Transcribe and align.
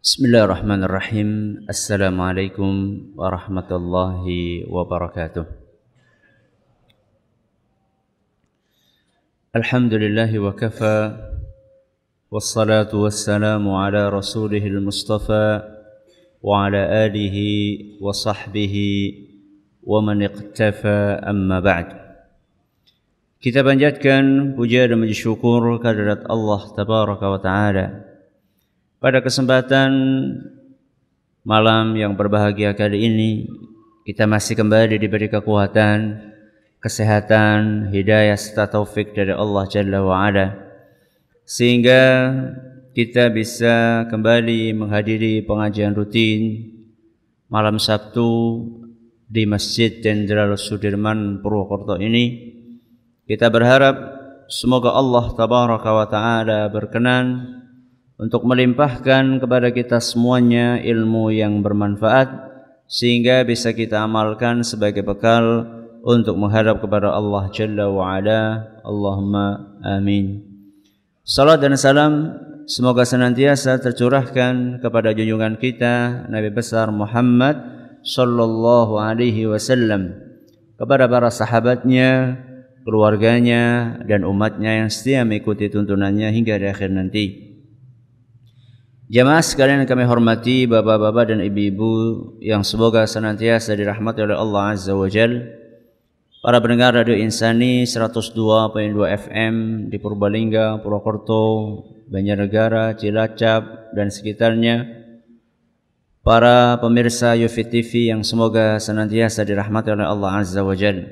بسم 0.00 0.24
الله 0.24 0.44
الرحمن 0.44 0.80
الرحيم 0.84 1.30
السلام 1.68 2.20
عليكم 2.20 2.72
ورحمة 3.20 3.68
الله 3.70 4.24
وبركاته 4.64 5.44
الحمد 9.56 9.94
لله 9.94 10.38
وكفى 10.38 10.98
والصلاة 12.30 12.92
والسلام 12.96 13.64
على 13.68 14.08
رسوله 14.08 14.64
المصطفى 14.66 15.48
وعلى 16.42 16.82
آله 17.04 17.36
وصحبه 18.00 18.74
ومن 19.84 20.22
اقتفى 20.22 21.00
أما 21.28 21.60
بعد 21.60 21.88
Kita 23.40 23.60
panjatkan 23.60 24.56
puja 24.56 24.88
dan 24.88 24.96
puji 25.04 25.16
syukur 25.16 25.60
kehadirat 25.76 26.24
Allah 26.28 26.60
Tabaraka 26.76 27.24
wa 27.28 27.40
Ta'ala. 27.40 28.09
Pada 29.00 29.24
kesempatan 29.24 29.96
malam 31.40 31.96
yang 31.96 32.20
berbahagia 32.20 32.76
kali 32.76 33.08
ini 33.08 33.48
Kita 34.04 34.28
masih 34.28 34.60
kembali 34.60 35.00
diberi 35.00 35.32
kekuatan, 35.32 36.20
kesehatan, 36.84 37.88
hidayah 37.88 38.36
serta 38.36 38.68
taufik 38.68 39.16
dari 39.16 39.30
Allah 39.32 39.64
Jalla 39.72 40.04
wa 40.04 40.24
Ala. 40.24 40.52
Sehingga 41.48 42.00
kita 42.92 43.32
bisa 43.32 44.04
kembali 44.08 44.76
menghadiri 44.76 45.46
pengajian 45.48 45.94
rutin 45.94 46.74
malam 47.48 47.80
Sabtu 47.80 48.28
di 49.30 49.46
Masjid 49.46 50.00
Jenderal 50.00 50.56
Sudirman 50.58 51.38
Purwokerto 51.38 51.96
ini. 52.02 52.56
Kita 53.28 53.46
berharap 53.46 53.94
semoga 54.50 54.96
Allah 54.96 55.24
tabaraka 55.38 55.90
wa 55.92 56.06
taala 56.08 56.66
berkenan 56.72 57.59
untuk 58.20 58.44
melimpahkan 58.44 59.40
kepada 59.40 59.72
kita 59.72 59.96
semuanya 59.96 60.76
ilmu 60.76 61.32
yang 61.32 61.64
bermanfaat 61.64 62.28
sehingga 62.84 63.40
bisa 63.48 63.72
kita 63.72 64.04
amalkan 64.04 64.60
sebagai 64.60 65.00
bekal 65.00 65.64
untuk 66.04 66.36
menghadap 66.36 66.84
kepada 66.84 67.16
Allah 67.16 67.48
Jalla 67.48 67.88
wa 67.88 68.12
Ala. 68.12 68.76
Allahumma 68.84 69.80
amin. 69.80 70.44
Salam 71.24 71.56
dan 71.64 71.80
salam 71.80 72.12
semoga 72.68 73.08
senantiasa 73.08 73.80
tercurahkan 73.80 74.84
kepada 74.84 75.16
junjungan 75.16 75.56
kita 75.56 76.28
Nabi 76.28 76.52
besar 76.52 76.92
Muhammad 76.92 77.56
sallallahu 78.04 79.00
alaihi 79.00 79.48
wasallam 79.48 80.12
kepada 80.76 81.08
para 81.08 81.28
sahabatnya, 81.28 82.40
keluarganya 82.84 83.96
dan 84.08 84.24
umatnya 84.24 84.84
yang 84.84 84.88
setia 84.88 85.24
mengikuti 85.28 85.68
tuntunannya 85.68 86.32
hingga 86.32 86.56
di 86.56 86.66
akhir 86.68 86.88
nanti. 86.92 87.49
Jamaah 89.10 89.42
sekalian 89.42 89.82
yang 89.82 89.90
kami 89.90 90.06
hormati, 90.06 90.70
bapak-bapak 90.70 91.34
dan 91.34 91.42
ibu-ibu 91.42 91.90
yang 92.38 92.62
semoga 92.62 93.02
senantiasa 93.10 93.74
dirahmati 93.74 94.22
oleh 94.22 94.38
Allah 94.38 94.70
Azza 94.70 94.94
wa 94.94 95.10
Jal. 95.10 95.50
Para 96.38 96.62
pendengar 96.62 96.94
Radio 96.94 97.18
Insani 97.18 97.82
102.2 97.82 98.70
FM 98.94 99.54
di 99.90 99.98
Purbalingga, 99.98 100.78
Purwokerto, 100.78 101.42
Banjarnegara, 102.06 102.94
Cilacap 102.94 103.90
dan 103.98 104.14
sekitarnya. 104.14 104.86
Para 106.22 106.78
pemirsa 106.78 107.34
Yufi 107.34 107.66
TV 107.66 108.14
yang 108.14 108.22
semoga 108.22 108.78
senantiasa 108.78 109.42
dirahmati 109.42 109.90
oleh 109.90 110.06
Allah 110.06 110.38
Azza 110.38 110.62
wa 110.62 110.78
Jalla. 110.78 111.10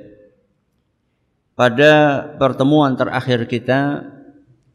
Pada 1.58 2.22
pertemuan 2.38 2.94
terakhir 2.94 3.42
kita, 3.50 4.06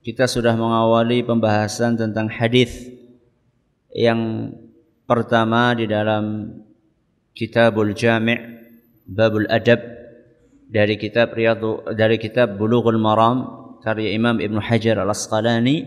kita 0.04 0.28
sudah 0.28 0.60
mengawali 0.60 1.24
pembahasan 1.24 1.96
tentang 1.96 2.28
hadis 2.28 2.93
yang 3.94 4.50
pertama 5.06 5.78
di 5.78 5.86
dalam 5.86 6.50
Kitabul 7.34 7.94
Jami' 7.94 8.42
Babul 9.06 9.46
Adab 9.50 9.82
dari 10.70 10.98
kitab 10.98 11.38
Riyadu 11.38 11.86
dari 11.94 12.18
kitab 12.18 12.58
Bulughul 12.58 12.98
Maram 12.98 13.46
karya 13.86 14.18
Imam 14.18 14.42
Ibn 14.42 14.58
Hajar 14.58 15.02
Al-Asqalani 15.02 15.86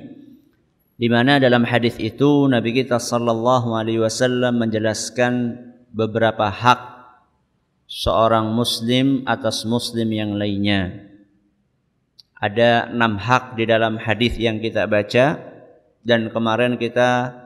di 0.97 1.09
mana 1.11 1.43
dalam 1.43 1.67
hadis 1.67 1.99
itu 1.99 2.47
Nabi 2.47 2.73
kita 2.73 3.03
sallallahu 3.03 3.75
alaihi 3.75 4.01
wasallam 4.01 4.63
menjelaskan 4.63 5.59
beberapa 5.91 6.49
hak 6.49 6.81
seorang 7.89 8.53
muslim 8.53 9.23
atas 9.27 9.65
muslim 9.67 10.11
yang 10.13 10.35
lainnya. 10.35 11.09
Ada 12.37 12.93
enam 12.93 13.17
hak 13.17 13.57
di 13.57 13.65
dalam 13.65 13.97
hadis 13.97 14.37
yang 14.37 14.61
kita 14.61 14.85
baca 14.85 15.41
dan 16.05 16.29
kemarin 16.29 16.77
kita 16.77 17.46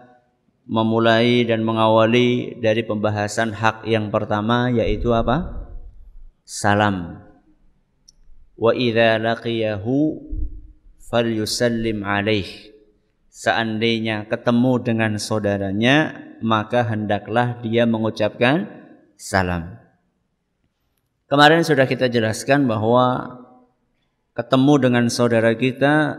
memulai 0.70 1.42
dan 1.42 1.66
mengawali 1.66 2.54
dari 2.62 2.86
pembahasan 2.86 3.50
hak 3.50 3.90
yang 3.90 4.14
pertama 4.14 4.70
yaitu 4.70 5.10
apa? 5.10 5.66
Salam. 6.46 7.18
Wa 8.54 8.70
idza 8.70 9.18
laqiyahu 9.18 10.22
falyusallim 11.10 12.06
alaih. 12.06 12.46
Seandainya 13.34 14.30
ketemu 14.30 14.72
dengan 14.78 15.12
saudaranya, 15.18 16.14
maka 16.38 16.86
hendaklah 16.86 17.58
dia 17.66 17.82
mengucapkan 17.82 18.70
salam. 19.18 19.74
Kemarin 21.26 21.66
sudah 21.66 21.86
kita 21.86 22.06
jelaskan 22.06 22.70
bahwa 22.70 23.38
ketemu 24.38 24.74
dengan 24.82 25.04
saudara 25.10 25.54
kita 25.54 26.18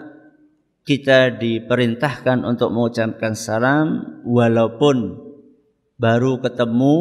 kita 0.81 1.37
diperintahkan 1.37 2.41
untuk 2.41 2.73
mengucapkan 2.73 3.37
salam 3.37 4.21
walaupun 4.25 5.17
baru 6.01 6.41
ketemu 6.41 6.95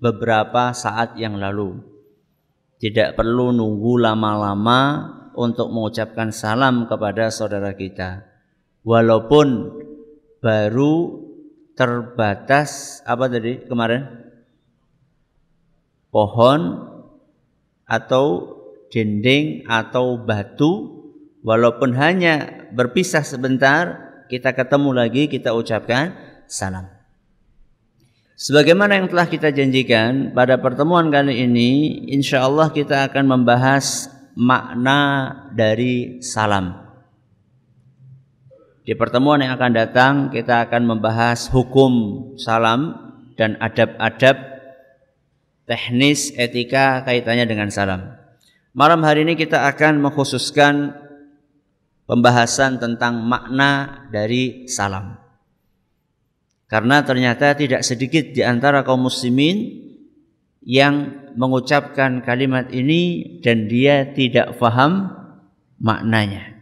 beberapa 0.00 0.72
saat 0.72 1.20
yang 1.20 1.36
lalu. 1.36 1.84
Tidak 2.76 3.16
perlu 3.16 3.52
nunggu 3.52 4.00
lama-lama 4.00 4.80
untuk 5.36 5.72
mengucapkan 5.72 6.32
salam 6.32 6.88
kepada 6.88 7.28
saudara 7.28 7.76
kita. 7.76 8.24
Walaupun 8.84 9.76
baru 10.40 11.24
terbatas 11.76 13.00
apa 13.04 13.28
tadi 13.28 13.64
kemarin? 13.64 14.08
Pohon 16.08 16.60
atau 17.84 18.56
dinding 18.88 19.68
atau 19.68 20.16
batu 20.16 20.95
walaupun 21.46 21.94
hanya 21.94 22.66
berpisah 22.74 23.22
sebentar 23.22 24.10
kita 24.26 24.50
ketemu 24.50 24.90
lagi 24.90 25.30
kita 25.30 25.54
ucapkan 25.54 26.10
salam 26.50 26.90
sebagaimana 28.34 28.98
yang 28.98 29.06
telah 29.06 29.30
kita 29.30 29.54
janjikan 29.54 30.34
pada 30.34 30.58
pertemuan 30.58 31.06
kali 31.06 31.46
ini 31.46 32.02
insya 32.10 32.42
Allah 32.42 32.74
kita 32.74 33.06
akan 33.06 33.38
membahas 33.38 34.10
makna 34.34 35.30
dari 35.54 36.18
salam 36.18 36.82
di 38.82 38.98
pertemuan 38.98 39.38
yang 39.38 39.54
akan 39.54 39.70
datang 39.70 40.14
kita 40.34 40.66
akan 40.66 40.82
membahas 40.82 41.46
hukum 41.54 41.94
salam 42.34 43.06
dan 43.38 43.54
adab-adab 43.62 44.56
teknis 45.66 46.30
etika 46.38 47.02
kaitannya 47.02 47.44
dengan 47.44 47.68
salam. 47.68 48.14
Malam 48.72 49.02
hari 49.02 49.26
ini 49.26 49.34
kita 49.34 49.66
akan 49.66 49.98
mengkhususkan 49.98 51.05
pembahasan 52.06 52.78
tentang 52.78 53.20
makna 53.26 54.06
dari 54.14 54.70
salam. 54.70 55.18
Karena 56.66 57.02
ternyata 57.06 57.54
tidak 57.54 57.86
sedikit 57.86 58.34
di 58.34 58.42
antara 58.42 58.82
kaum 58.82 59.06
muslimin 59.06 59.86
yang 60.66 61.26
mengucapkan 61.38 62.26
kalimat 62.26 62.74
ini 62.74 63.38
dan 63.38 63.70
dia 63.70 64.10
tidak 64.10 64.58
faham 64.58 65.14
maknanya. 65.78 66.58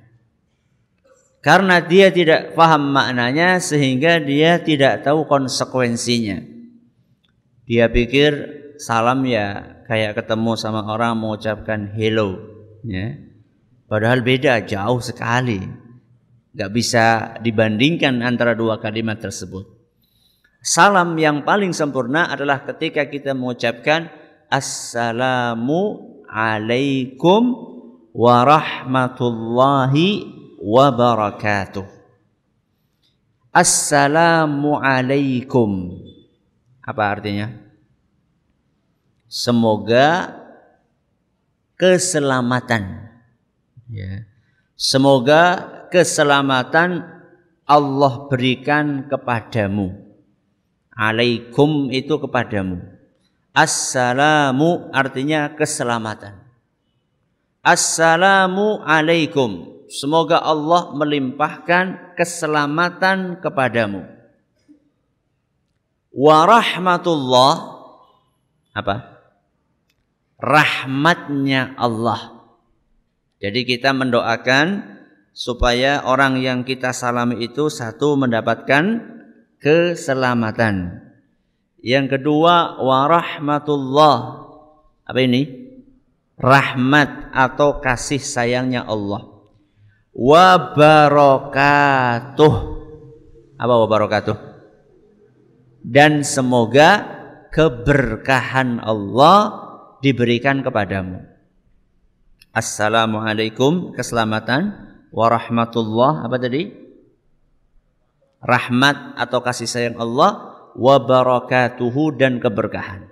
Karena 1.41 1.81
dia 1.81 2.09
tidak 2.09 2.57
faham 2.57 2.93
maknanya 2.93 3.61
sehingga 3.61 4.21
dia 4.21 4.61
tidak 4.61 5.05
tahu 5.05 5.25
konsekuensinya. 5.29 6.41
Dia 7.65 7.89
pikir 7.89 8.33
salam 8.77 9.25
ya 9.25 9.81
kayak 9.89 10.21
ketemu 10.21 10.57
sama 10.57 10.85
orang 10.85 11.17
mengucapkan 11.17 11.93
hello 11.97 12.37
ya 12.85 13.34
padahal 13.95 14.27
beda 14.27 14.67
jauh 14.67 14.99
sekali. 14.99 15.63
Nggak 16.51 16.71
bisa 16.75 17.39
dibandingkan 17.39 18.27
antara 18.27 18.59
dua 18.59 18.83
kalimat 18.83 19.23
tersebut. 19.23 19.71
Salam 20.59 21.15
yang 21.15 21.47
paling 21.47 21.71
sempurna 21.71 22.27
adalah 22.27 22.67
ketika 22.67 23.07
kita 23.07 23.39
mengucapkan 23.39 24.11
assalamu 24.51 26.11
alaikum 26.27 27.55
warahmatullahi 28.11 30.27
wabarakatuh. 30.59 31.87
Assalamu 33.55 34.83
alaikum. 34.83 36.03
Apa 36.83 37.15
artinya? 37.15 37.47
Semoga 39.31 40.35
keselamatan 41.79 43.04
ya 43.89 44.25
semoga 44.77 45.67
keselamatan 45.89 47.05
Allah 47.65 48.29
berikan 48.29 49.09
kepadamu 49.09 50.05
Alaikum 50.95 51.91
itu 51.91 52.15
kepadamu. 52.23 52.79
Assalamu 53.51 54.91
artinya 54.95 55.51
keselamatan. 55.51 56.39
Assalamu 57.67 58.79
alaikum. 58.87 59.75
Semoga 59.91 60.39
Allah 60.39 60.95
melimpahkan 60.95 62.15
keselamatan 62.15 63.43
kepadamu. 63.43 64.07
Warahmatullah 66.15 67.55
apa? 68.71 69.19
Rahmatnya 70.39 71.75
Allah. 71.75 72.34
Jadi 73.43 73.67
kita 73.67 73.91
mendoakan 73.91 74.95
supaya 75.35 76.07
orang 76.07 76.39
yang 76.39 76.63
kita 76.63 76.95
salami 76.95 77.43
itu 77.43 77.67
satu 77.67 78.15
mendapatkan 78.15 79.03
keselamatan. 79.59 81.03
Yang 81.83 82.17
kedua 82.17 82.79
warahmatullah. 82.81 84.17
Apa 85.05 85.21
ini? 85.21 85.67
Rahmat 86.39 87.35
atau 87.35 87.83
kasih 87.83 88.23
sayangnya 88.23 88.87
Allah. 88.87 89.29
Wa 90.15 90.73
barakatuh. 90.73 92.55
Apa 93.59 93.75
wa 93.75 93.87
barakatuh? 93.91 94.37
Dan 95.85 96.25
semoga 96.25 97.05
keberkahan 97.53 98.81
Allah 98.81 99.53
diberikan 100.01 100.65
kepadamu. 100.65 101.34
Assalamualaikum 102.55 103.91
keselamatan 103.99 104.79
warahmatullah 105.11 106.23
apa 106.23 106.39
tadi? 106.39 106.85
rahmat 108.45 109.17
atau 109.17 109.41
kasih 109.41 109.67
sayang 109.67 109.97
Allah 109.97 110.55
wa 110.77 110.97
barakatuhu 111.01 112.15
dan 112.15 112.39
keberkahan. 112.39 113.09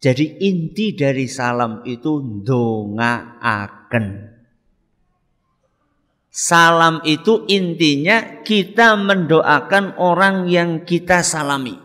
Jadi 0.00 0.40
inti 0.40 0.96
dari 0.96 1.28
salam 1.28 1.84
itu 1.84 2.20
dongaaken. 2.44 4.06
Salam 6.34 6.98
itu 7.06 7.46
intinya 7.46 8.42
kita 8.42 8.98
mendoakan 8.98 10.00
orang 10.02 10.50
yang 10.50 10.82
kita 10.82 11.22
salami. 11.22 11.83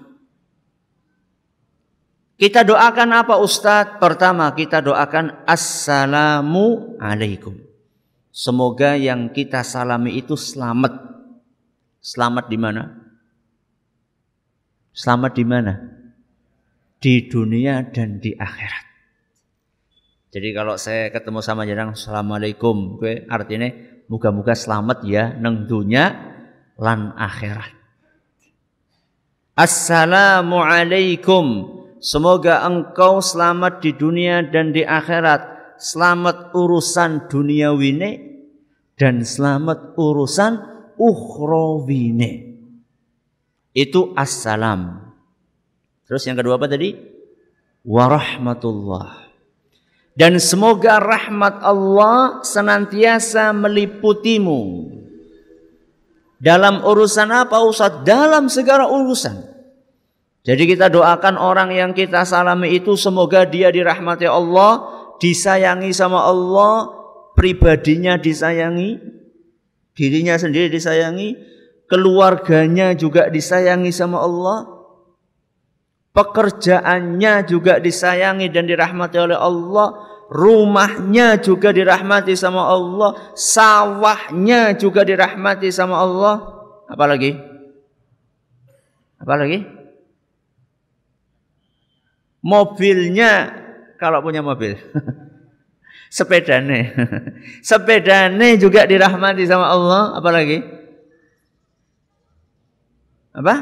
Kita 2.39 2.63
doakan 2.63 3.19
apa 3.19 3.35
Ustadz? 3.35 3.99
Pertama 3.99 4.47
kita 4.55 4.79
doakan 4.79 5.43
Assalamu 5.43 6.95
alaikum. 6.95 7.59
Semoga 8.31 8.95
yang 8.95 9.35
kita 9.35 9.59
salami 9.67 10.15
itu 10.15 10.39
selamat 10.39 11.09
Selamat 11.99 12.47
di 12.47 12.55
mana? 12.55 12.95
Selamat 14.95 15.35
di 15.35 15.43
mana? 15.43 15.75
Di 16.99 17.23
dunia 17.27 17.83
dan 17.91 18.23
di 18.23 18.31
akhirat. 18.31 18.87
Jadi 20.31 20.55
kalau 20.55 20.79
saya 20.79 21.11
ketemu 21.11 21.43
sama 21.43 21.67
jarang 21.67 21.91
Assalamualaikum, 21.91 23.03
gue 23.03 23.27
artinya 23.27 23.67
muga-muga 24.07 24.55
selamat 24.55 25.03
ya 25.03 25.35
neng 25.35 25.67
dunia 25.67 26.15
lan 26.79 27.11
akhirat. 27.19 27.75
Assalamualaikum. 29.59 31.78
Semoga 31.99 32.63
engkau 32.63 33.19
selamat 33.19 33.83
di 33.83 33.91
dunia 33.91 34.39
dan 34.47 34.71
di 34.71 34.87
akhirat. 34.87 35.75
Selamat 35.75 36.55
urusan 36.55 37.27
dunia 37.27 37.75
wine 37.75 38.39
dan 38.95 39.23
selamat 39.23 39.99
urusan 39.99 40.63
ukhrawine. 40.95 42.55
Itu 43.75 44.15
assalam. 44.15 45.11
Terus 46.07 46.23
yang 46.23 46.39
kedua 46.39 46.55
apa 46.55 46.71
tadi? 46.71 46.95
Warahmatullah. 47.83 49.27
Dan 50.15 50.39
semoga 50.39 51.03
rahmat 51.03 51.63
Allah 51.63 52.43
senantiasa 52.47 53.51
meliputimu. 53.51 54.87
Dalam 56.39 56.79
urusan 56.79 57.27
apa 57.27 57.59
Ustaz? 57.67 58.07
Dalam 58.07 58.47
segala 58.47 58.87
urusan. 58.87 59.58
Jadi 60.47 60.63
kita 60.71 60.87
doakan 60.87 61.35
orang 61.35 61.69
yang 61.75 61.91
kita 61.91 62.23
salami 62.23 62.79
itu 62.79 62.95
semoga 62.95 63.43
dia 63.43 63.67
dirahmati 63.69 64.23
Allah, 64.23 64.87
disayangi 65.19 65.91
sama 65.91 66.23
Allah, 66.23 66.95
pribadinya 67.35 68.15
disayangi, 68.15 69.03
dirinya 69.91 70.39
sendiri 70.39 70.71
disayangi, 70.71 71.35
keluarganya 71.91 72.95
juga 72.95 73.27
disayangi 73.27 73.91
sama 73.91 74.23
Allah, 74.23 74.57
pekerjaannya 76.15 77.43
juga 77.43 77.83
disayangi 77.83 78.47
dan 78.47 78.63
dirahmati 78.63 79.17
oleh 79.19 79.35
Allah, 79.35 80.07
rumahnya 80.31 81.35
juga 81.43 81.75
dirahmati 81.75 82.31
sama 82.39 82.63
Allah, 82.63 83.35
sawahnya 83.35 84.71
juga 84.79 85.03
dirahmati 85.03 85.67
sama 85.67 85.99
Allah. 85.99 86.35
Apalagi? 86.87 87.35
Apalagi? 89.19 89.78
Mobilnya 92.39 93.51
kalau 93.99 94.23
punya 94.23 94.39
mobil. 94.39 94.79
sepedane. 96.09 96.95
sepedane 97.69 98.57
juga 98.57 98.83
dirahmati 98.89 99.45
sama 99.45 99.69
Allah, 99.69 100.17
apalagi? 100.17 100.65
Apa? 103.31 103.55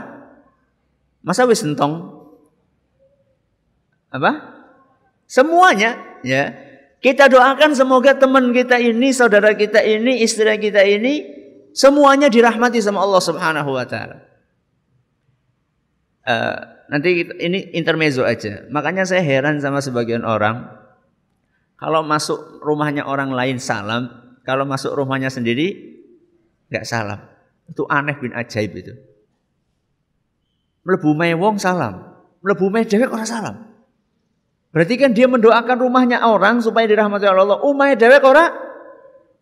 Masa 1.22 1.44
wis 1.44 1.62
entong? 1.62 2.24
Apa? 4.08 4.64
Semuanya, 5.28 6.00
ya. 6.24 6.56
Kita 7.04 7.30
doakan 7.30 7.76
semoga 7.78 8.16
teman 8.18 8.56
kita 8.56 8.80
ini, 8.80 9.12
saudara 9.14 9.54
kita 9.54 9.84
ini, 9.84 10.24
istri 10.24 10.50
kita 10.58 10.82
ini 10.82 11.38
semuanya 11.78 12.32
dirahmati 12.32 12.82
sama 12.82 13.06
Allah 13.06 13.22
Subhanahu 13.22 13.70
wa 13.70 13.86
taala. 13.86 14.18
Uh, 16.28 16.77
nanti 16.88 17.28
ini 17.40 17.72
intermezzo 17.76 18.24
aja. 18.24 18.68
Makanya 18.72 19.08
saya 19.08 19.24
heran 19.24 19.60
sama 19.60 19.80
sebagian 19.84 20.24
orang 20.24 20.68
kalau 21.78 22.02
masuk 22.02 22.64
rumahnya 22.66 23.06
orang 23.06 23.30
lain 23.30 23.62
salam, 23.62 24.10
kalau 24.42 24.66
masuk 24.66 24.98
rumahnya 24.98 25.30
sendiri 25.30 26.02
nggak 26.74 26.86
salam. 26.90 27.22
Itu 27.70 27.86
aneh 27.86 28.18
bin 28.18 28.34
ajaib 28.34 28.74
itu. 28.74 28.94
Melebu 30.88 31.14
wong 31.38 31.62
salam, 31.62 32.18
melebu 32.42 32.72
dewek 32.88 33.14
orang 33.14 33.28
salam. 33.30 33.56
Berarti 34.72 34.94
kan 34.98 35.12
dia 35.14 35.30
mendoakan 35.30 35.78
rumahnya 35.78 36.24
orang 36.26 36.64
supaya 36.64 36.88
dirahmati 36.90 37.28
Allah. 37.28 37.62
Umay 37.62 37.94
dewek 37.94 38.24
orang 38.26 38.56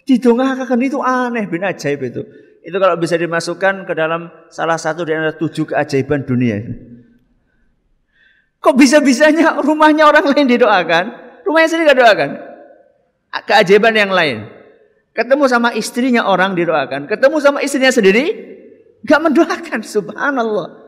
didongakakan 0.04 0.80
itu 0.84 1.00
aneh 1.02 1.46
bin 1.48 1.64
ajaib 1.64 2.02
itu. 2.04 2.22
Itu 2.66 2.78
kalau 2.82 2.98
bisa 2.98 3.14
dimasukkan 3.16 3.86
ke 3.86 3.94
dalam 3.94 4.28
salah 4.50 4.76
satu 4.76 5.06
dari 5.06 5.22
tujuh 5.38 5.70
keajaiban 5.70 6.26
dunia. 6.26 6.66
Kok 8.66 8.74
bisa-bisanya 8.74 9.62
rumahnya 9.62 10.10
orang 10.10 10.34
lain 10.34 10.50
didoakan? 10.50 11.06
Rumahnya 11.46 11.70
sendiri 11.70 11.94
gak 11.94 12.00
doakan. 12.02 12.30
Keajaiban 13.46 13.94
yang 13.94 14.10
lain. 14.10 14.50
Ketemu 15.14 15.46
sama 15.46 15.70
istrinya 15.78 16.26
orang 16.26 16.58
didoakan. 16.58 17.06
Ketemu 17.06 17.38
sama 17.38 17.62
istrinya 17.62 17.94
sendiri 17.94 18.26
gak 19.06 19.22
mendoakan. 19.22 19.86
Subhanallah. 19.86 20.82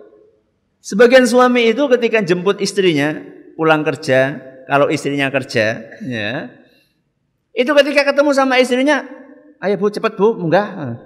Sebagian 0.82 1.30
suami 1.30 1.70
itu 1.70 1.86
ketika 1.86 2.26
jemput 2.26 2.58
istrinya 2.66 3.14
pulang 3.54 3.86
kerja, 3.86 4.42
kalau 4.66 4.90
istrinya 4.90 5.30
kerja, 5.30 5.86
ya, 6.02 6.50
itu 7.54 7.72
ketika 7.74 8.10
ketemu 8.14 8.32
sama 8.34 8.58
istrinya, 8.58 9.06
ayo 9.62 9.78
bu 9.82 9.90
cepat 9.90 10.14
bu, 10.18 10.38
enggak. 10.38 10.98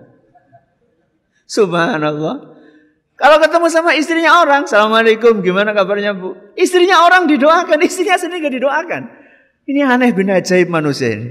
Subhanallah. 1.47 2.50
Kalau 3.21 3.37
ketemu 3.37 3.67
sama 3.69 3.93
istrinya 3.93 4.41
orang, 4.41 4.65
Assalamualaikum, 4.65 5.45
gimana 5.45 5.77
kabarnya 5.77 6.17
bu? 6.17 6.33
Istrinya 6.57 7.05
orang 7.05 7.29
didoakan, 7.29 7.77
istrinya 7.87 8.17
sendiri 8.17 8.49
gak 8.49 8.55
didoakan. 8.57 9.01
Ini 9.69 9.85
aneh 9.85 10.09
bin 10.09 10.33
ajaib 10.33 10.73
manusia 10.73 11.13
ini. 11.13 11.29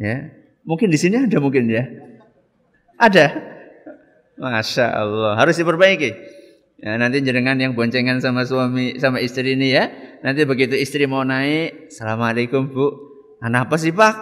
Ya. 0.00 0.32
Mungkin 0.64 0.88
di 0.88 0.96
sini 0.96 1.20
ada 1.20 1.36
mungkin 1.36 1.68
ya. 1.68 1.84
Ada. 2.96 3.28
Masya 4.40 4.88
Allah. 4.88 5.36
Harus 5.36 5.60
diperbaiki. 5.60 6.10
Ya, 6.80 6.96
nanti 6.96 7.20
jenengan 7.20 7.60
yang 7.60 7.76
boncengan 7.76 8.18
sama 8.24 8.48
suami 8.48 8.96
sama 8.96 9.20
istri 9.20 9.52
ini 9.52 9.68
ya. 9.68 9.92
Nanti 10.24 10.48
begitu 10.48 10.80
istri 10.80 11.04
mau 11.04 11.28
naik, 11.28 11.92
Assalamualaikum 11.92 12.72
bu. 12.72 12.88
Anak 13.44 13.68
apa 13.68 13.76
sih 13.76 13.92
pak? 13.92 14.14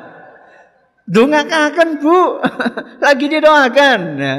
Dongakakan 1.14 2.00
bu, 2.00 2.40
lagi 3.04 3.26
didoakan. 3.28 4.00
Ya. 4.16 4.36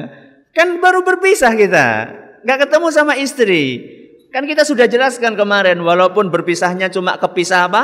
Kan 0.52 0.84
baru 0.84 1.00
berpisah 1.08 1.56
kita, 1.56 2.12
nggak 2.44 2.60
ketemu 2.68 2.88
sama 2.92 3.16
istri. 3.16 3.88
Kan 4.32 4.48
kita 4.48 4.64
sudah 4.68 4.88
jelaskan 4.88 5.36
kemarin, 5.36 5.80
walaupun 5.84 6.32
berpisahnya 6.32 6.92
cuma 6.92 7.16
kepisah 7.20 7.68
apa? 7.72 7.84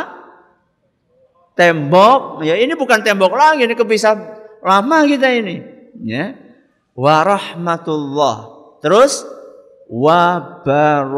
Tembok. 1.55 2.43
Ya 2.43 2.55
ini 2.59 2.75
bukan 2.75 3.03
tembok 3.03 3.35
lagi, 3.35 3.63
ini 3.67 3.75
kepisah 3.75 4.15
lama 4.63 4.97
kita 5.07 5.31
ini. 5.31 5.63
Ya. 6.03 6.35
Warahmatullah. 6.95 8.35
Terus 8.83 9.23
wabarakatuh. 9.91 11.13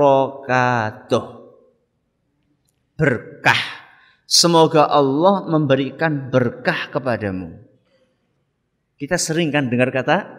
Berkah. 2.98 3.62
Semoga 4.30 4.86
Allah 4.86 5.50
memberikan 5.50 6.30
berkah 6.30 6.94
kepadamu. 6.94 7.58
Kita 9.00 9.18
sering 9.18 9.50
kan 9.50 9.72
dengar 9.72 9.90
kata 9.90 10.39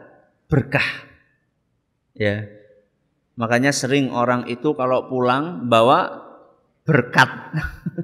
berkah. 0.50 1.06
Ya. 2.18 2.50
Makanya 3.38 3.72
sering 3.72 4.10
orang 4.10 4.50
itu 4.50 4.74
kalau 4.74 5.06
pulang 5.08 5.70
bawa 5.70 6.26
berkat. 6.84 7.30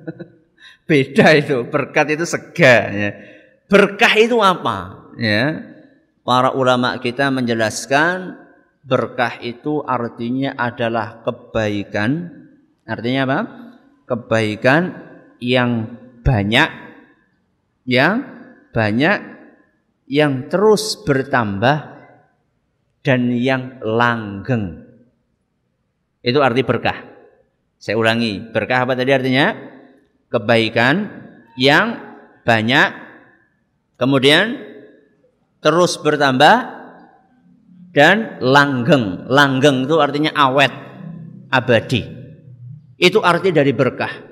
Beda 0.88 1.34
itu, 1.34 1.66
berkat 1.66 2.14
itu 2.14 2.24
sega 2.24 2.76
ya. 2.94 3.10
Berkah 3.66 4.14
itu 4.14 4.38
apa? 4.38 5.10
Ya. 5.18 5.74
Para 6.22 6.54
ulama 6.54 6.96
kita 7.02 7.28
menjelaskan 7.34 8.38
berkah 8.86 9.42
itu 9.42 9.82
artinya 9.82 10.54
adalah 10.54 11.26
kebaikan. 11.26 12.30
Artinya 12.86 13.20
apa? 13.26 13.38
Kebaikan 14.06 14.82
yang 15.42 15.98
banyak 16.22 16.86
yang 17.86 18.26
banyak 18.74 19.18
yang 20.10 20.50
terus 20.50 20.98
bertambah 21.06 21.95
dan 23.06 23.30
yang 23.30 23.78
langgeng. 23.86 24.82
Itu 26.26 26.42
arti 26.42 26.66
berkah. 26.66 27.06
Saya 27.78 27.94
ulangi, 27.94 28.42
berkah 28.50 28.82
apa 28.82 28.98
tadi 28.98 29.14
artinya? 29.14 29.54
Kebaikan 30.26 31.06
yang 31.54 32.02
banyak 32.42 32.88
kemudian 33.94 34.58
terus 35.62 36.02
bertambah 36.02 36.66
dan 37.94 38.42
langgeng. 38.42 39.30
Langgeng 39.30 39.86
itu 39.86 40.02
artinya 40.02 40.34
awet, 40.34 40.74
abadi. 41.54 42.02
Itu 42.98 43.22
arti 43.22 43.54
dari 43.54 43.70
berkah. 43.70 44.25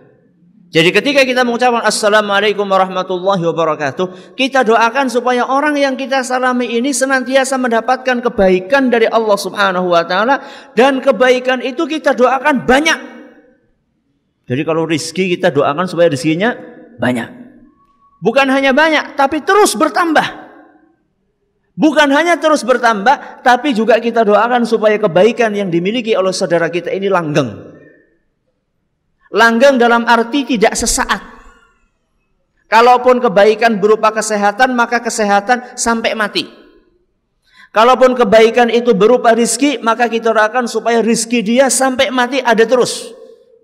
Jadi 0.75 0.91
ketika 0.91 1.23
kita 1.23 1.47
mengucapkan 1.47 1.87
Assalamualaikum 1.87 2.67
warahmatullahi 2.67 3.47
wabarakatuh, 3.47 4.35
kita 4.35 4.67
doakan 4.67 5.07
supaya 5.07 5.47
orang 5.47 5.79
yang 5.79 5.95
kita 5.95 6.27
salami 6.27 6.67
ini 6.67 6.91
senantiasa 6.91 7.55
mendapatkan 7.63 8.19
kebaikan 8.19 8.91
dari 8.91 9.07
Allah 9.07 9.39
Subhanahu 9.39 9.95
wa 9.95 10.03
taala 10.03 10.43
dan 10.75 10.99
kebaikan 10.99 11.63
itu 11.63 11.87
kita 11.87 12.19
doakan 12.19 12.67
banyak. 12.67 12.99
Jadi 14.51 14.63
kalau 14.67 14.83
rizki 14.83 15.39
kita 15.39 15.55
doakan 15.55 15.87
supaya 15.87 16.11
rizkinya 16.11 16.59
banyak. 16.99 17.31
Bukan 18.19 18.51
hanya 18.51 18.75
banyak, 18.75 19.15
tapi 19.15 19.47
terus 19.47 19.79
bertambah. 19.79 20.27
Bukan 21.79 22.11
hanya 22.11 22.35
terus 22.43 22.67
bertambah, 22.67 23.47
tapi 23.47 23.79
juga 23.79 24.03
kita 24.03 24.27
doakan 24.27 24.67
supaya 24.67 24.99
kebaikan 24.99 25.55
yang 25.55 25.71
dimiliki 25.71 26.19
oleh 26.19 26.35
saudara 26.35 26.67
kita 26.67 26.91
ini 26.91 27.07
langgeng. 27.07 27.74
Langgeng 29.35 29.83
dalam 29.83 30.07
arti 30.07 30.47
tidak 30.47 30.79
sesaat. 30.79 31.35
Kalaupun 32.71 33.19
kebaikan 33.19 33.83
berupa 33.83 34.15
kesehatan, 34.15 34.79
maka 34.79 35.03
kesehatan 35.03 35.75
sampai 35.75 36.15
mati. 36.15 36.47
Kalaupun 37.75 38.15
kebaikan 38.15 38.71
itu 38.71 38.95
berupa 38.95 39.35
rizki, 39.35 39.83
maka 39.83 40.07
kita 40.07 40.31
doakan 40.31 40.71
supaya 40.71 41.03
rizki 41.03 41.43
dia 41.43 41.67
sampai 41.67 42.15
mati 42.15 42.39
ada 42.39 42.63
terus. 42.63 43.11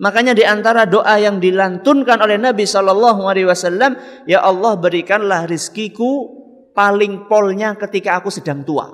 Makanya 0.02 0.34
di 0.34 0.42
antara 0.42 0.82
doa 0.90 1.14
yang 1.22 1.38
dilantunkan 1.38 2.18
oleh 2.18 2.34
Nabi 2.34 2.66
Shallallahu 2.66 3.30
Alaihi 3.30 3.46
Wasallam, 3.46 3.94
ya 4.26 4.42
Allah 4.42 4.74
berikanlah 4.74 5.46
rizkiku 5.46 6.26
paling 6.74 7.30
polnya 7.30 7.78
ketika 7.78 8.18
aku 8.18 8.34
sedang 8.34 8.66
tua. 8.66 8.90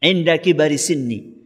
Indaki 0.00 0.56
barisini. 0.56 1.36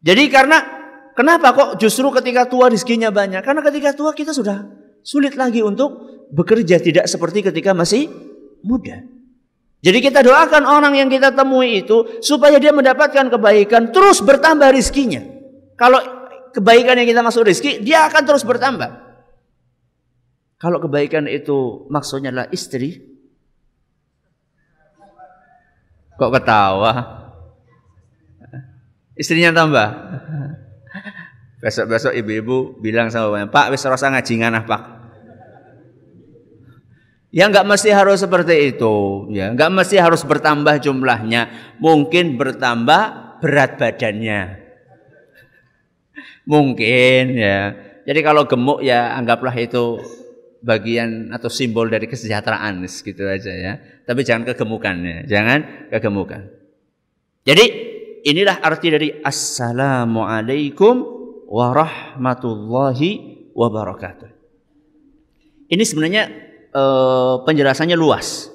Jadi 0.00 0.24
karena 0.32 0.81
Kenapa 1.12 1.52
kok 1.52 1.70
justru 1.76 2.08
ketika 2.12 2.48
tua 2.48 2.72
rizkinya 2.72 3.12
banyak? 3.12 3.44
Karena 3.44 3.60
ketika 3.60 3.92
tua 3.92 4.16
kita 4.16 4.32
sudah 4.32 4.64
sulit 5.04 5.36
lagi 5.36 5.60
untuk 5.60 6.24
bekerja 6.32 6.80
tidak 6.80 7.04
seperti 7.04 7.44
ketika 7.44 7.76
masih 7.76 8.08
muda. 8.64 9.04
Jadi 9.82 9.98
kita 9.98 10.22
doakan 10.22 10.62
orang 10.62 10.94
yang 10.94 11.10
kita 11.10 11.34
temui 11.34 11.82
itu 11.82 12.22
supaya 12.22 12.56
dia 12.62 12.70
mendapatkan 12.70 13.28
kebaikan 13.28 13.90
terus 13.90 14.22
bertambah 14.22 14.70
rizkinya. 14.70 15.20
Kalau 15.74 15.98
kebaikan 16.54 17.02
yang 17.02 17.08
kita 17.10 17.20
masuk 17.20 17.50
rizki, 17.50 17.82
dia 17.82 18.06
akan 18.06 18.22
terus 18.22 18.46
bertambah. 18.46 19.02
Kalau 20.62 20.78
kebaikan 20.78 21.26
itu 21.26 21.90
maksudnya 21.90 22.30
adalah 22.30 22.48
istri, 22.54 23.02
kok 26.14 26.30
ketawa? 26.30 26.92
Istrinya 29.18 29.50
tambah. 29.50 29.88
Besok-besok 31.62 32.10
ibu-ibu 32.18 32.74
bilang 32.82 33.06
sama 33.06 33.46
bapak, 33.46 33.54
Pak 33.54 33.66
wis 33.70 33.86
rasa 33.86 34.10
ngaji 34.10 34.34
nganah 34.42 34.66
Pak. 34.66 34.82
Ya 37.32 37.46
nggak 37.48 37.64
mesti 37.64 37.94
harus 37.94 38.20
seperti 38.20 38.74
itu, 38.74 39.24
ya 39.30 39.48
nggak 39.54 39.70
mesti 39.70 39.96
harus 39.96 40.20
bertambah 40.26 40.82
jumlahnya, 40.82 41.48
mungkin 41.80 42.36
bertambah 42.36 43.38
berat 43.40 43.80
badannya, 43.80 44.58
mungkin 46.44 47.24
ya. 47.38 47.72
Jadi 48.04 48.20
kalau 48.20 48.44
gemuk 48.44 48.82
ya 48.82 49.14
anggaplah 49.14 49.54
itu 49.54 50.02
bagian 50.62 51.32
atau 51.34 51.48
simbol 51.48 51.90
dari 51.90 52.04
kesejahteraan 52.10 52.84
gitu 52.86 53.24
aja 53.24 53.52
ya. 53.54 53.72
Tapi 54.04 54.26
jangan 54.26 54.50
kegemukannya, 54.50 55.24
jangan 55.24 55.88
kegemukan. 55.88 56.52
Jadi 57.48 57.64
inilah 58.28 58.62
arti 58.62 58.86
dari 58.92 59.08
assalamualaikum 59.24 61.11
warahmatullahi 61.52 63.10
wabarakatuh. 63.52 64.30
Ini 65.68 65.84
sebenarnya 65.84 66.22
eh, 66.72 67.34
penjelasannya 67.44 67.96
luas. 67.96 68.48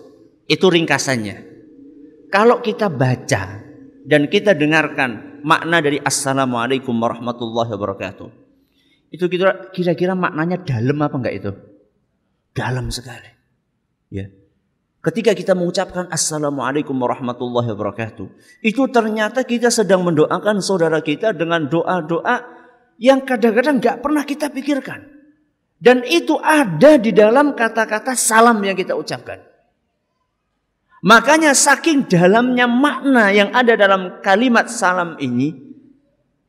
Itu 0.49 0.73
ringkasannya. 0.73 1.45
Kalau 2.33 2.59
kita 2.65 2.89
baca 2.89 3.61
dan 4.07 4.21
kita 4.31 4.57
dengarkan 4.57 5.43
makna 5.45 5.77
dari 5.79 6.01
assalamualaikum 6.01 6.97
warahmatullahi 6.97 7.69
wabarakatuh. 7.77 8.29
Itu 9.13 9.31
kira-kira 9.71 10.17
maknanya 10.17 10.59
dalam 10.65 10.97
apa 10.99 11.15
enggak 11.15 11.35
itu? 11.37 11.51
Dalam 12.51 12.91
sekali. 12.91 13.31
Ya. 14.11 14.27
Ketika 14.97 15.31
kita 15.31 15.55
mengucapkan 15.55 16.11
Assalamualaikum 16.11 16.91
warahmatullahi 16.91 17.71
wabarakatuh. 17.71 18.27
Itu 18.59 18.91
ternyata 18.91 19.47
kita 19.47 19.71
sedang 19.71 20.03
mendoakan 20.03 20.59
saudara 20.59 20.99
kita 20.99 21.31
dengan 21.31 21.71
doa-doa 21.71 22.56
yang 22.97 23.21
kadang-kadang 23.23 23.77
nggak 23.77 23.97
pernah 24.01 24.25
kita 24.25 24.49
pikirkan. 24.49 25.05
Dan 25.77 26.01
itu 26.09 26.33
ada 26.41 26.97
di 26.97 27.13
dalam 27.13 27.53
kata-kata 27.53 28.17
salam 28.17 28.57
yang 28.65 28.73
kita 28.73 28.97
ucapkan. 28.97 29.37
Makanya 31.05 31.53
saking 31.53 32.09
dalamnya 32.09 32.65
makna 32.65 33.29
yang 33.29 33.53
ada 33.53 33.77
dalam 33.77 34.17
kalimat 34.25 34.65
salam 34.65 35.13
ini, 35.21 35.53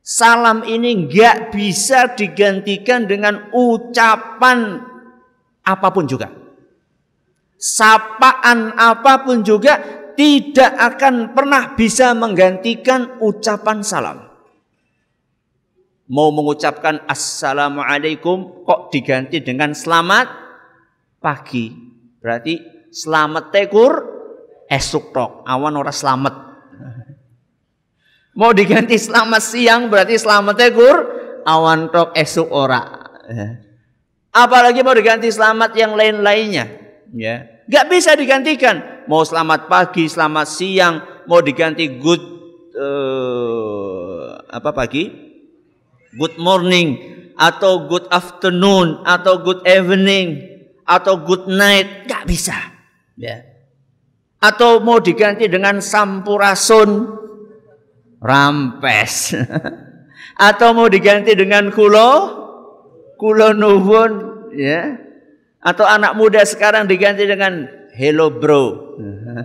salam 0.01 0.65
ini 0.65 1.05
nggak 1.05 1.53
bisa 1.53 2.17
digantikan 2.17 3.05
dengan 3.05 3.53
ucapan 3.53 4.81
apa 5.61 5.87
pun 5.93 6.09
juga. 6.09 6.33
Sapaan 7.61 8.73
apa 8.73 9.21
pun 9.21 9.45
juga 9.45 9.77
tidak 10.17 10.73
akan 10.73 11.37
pernah 11.37 11.77
bisa 11.77 12.17
menggantikan 12.17 13.21
ucapan 13.21 13.85
salam 13.85 14.28
mau 16.09 16.33
mengucapkan 16.33 17.05
assalamualaikum 17.05 18.65
kok 18.65 18.89
diganti 18.89 19.45
dengan 19.45 19.77
selamat 19.77 20.27
pagi. 21.21 21.69
Berarti 22.19 22.59
selamat 22.89 23.53
tekur 23.53 23.93
esuk 24.65 25.13
tok, 25.13 25.45
awan 25.45 25.77
ora 25.77 25.93
selamat. 25.93 26.35
Mau 28.33 28.51
diganti 28.55 28.97
selamat 28.97 29.41
siang 29.43 29.81
berarti 29.87 30.17
selamat 30.17 30.55
tekur 30.57 30.97
awan 31.45 31.93
tok 31.93 32.17
esuk 32.17 32.49
ora. 32.49 32.81
Apalagi 34.33 34.81
mau 34.81 34.97
diganti 34.97 35.29
selamat 35.29 35.73
yang 35.77 35.93
lain-lainnya, 35.93 36.65
ya. 37.13 37.45
Gak 37.69 37.85
bisa 37.89 38.17
digantikan. 38.17 39.05
Mau 39.05 39.21
selamat 39.25 39.69
pagi, 39.69 40.09
selamat 40.09 40.47
siang, 40.49 41.25
mau 41.29 41.41
diganti 41.41 41.85
good 41.97 42.21
uh, 42.77 44.37
apa 44.49 44.69
pagi? 44.73 45.28
Good 46.15 46.35
morning 46.41 46.97
atau 47.37 47.85
good 47.85 48.09
afternoon 48.09 49.05
atau 49.05 49.39
good 49.41 49.61
evening 49.67 50.41
atau 50.83 51.21
good 51.21 51.45
night. 51.45 52.09
Nggak 52.09 52.23
bisa. 52.25 52.57
Ya. 53.19 53.45
Atau 54.41 54.81
mau 54.81 54.97
diganti 55.03 55.45
dengan 55.45 55.83
sampurasun. 55.83 57.19
Rampes. 58.19 59.35
Atau 60.49 60.71
mau 60.71 60.87
diganti 60.87 61.35
dengan 61.35 61.67
kulo 61.71 62.11
kulo 63.19 63.51
nuwun 63.51 64.11
ya. 64.55 64.95
Atau 65.59 65.83
anak 65.83 66.15
muda 66.15 66.43
sekarang 66.47 66.87
diganti 66.87 67.27
dengan 67.27 67.67
hello 67.95 68.31
bro. 68.31 68.63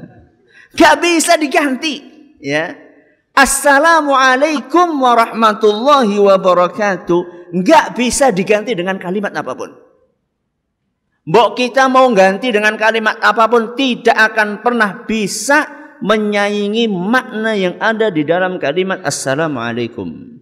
Nggak 0.75 0.97
bisa 1.03 1.39
diganti 1.39 1.95
ya 2.43 2.84
Assalamualaikum 3.35 4.95
warahmatullahi 5.03 6.23
wabarakatuh. 6.23 7.51
Enggak 7.51 7.99
bisa 7.99 8.31
diganti 8.31 8.79
dengan 8.79 8.95
kalimat 8.95 9.35
apa 9.35 9.59
pun. 9.59 9.75
Mbok 11.27 11.59
kita 11.59 11.91
mau 11.91 12.07
ganti 12.15 12.55
dengan 12.55 12.79
kalimat 12.79 13.19
apa 13.19 13.51
pun 13.51 13.75
tidak 13.75 14.15
akan 14.15 14.63
pernah 14.63 15.03
bisa 15.03 15.67
menyaingi 15.99 16.87
makna 16.87 17.59
yang 17.59 17.75
ada 17.83 18.07
di 18.15 18.23
dalam 18.23 18.63
kalimat 18.63 19.03
Assalamualaikum. 19.03 20.39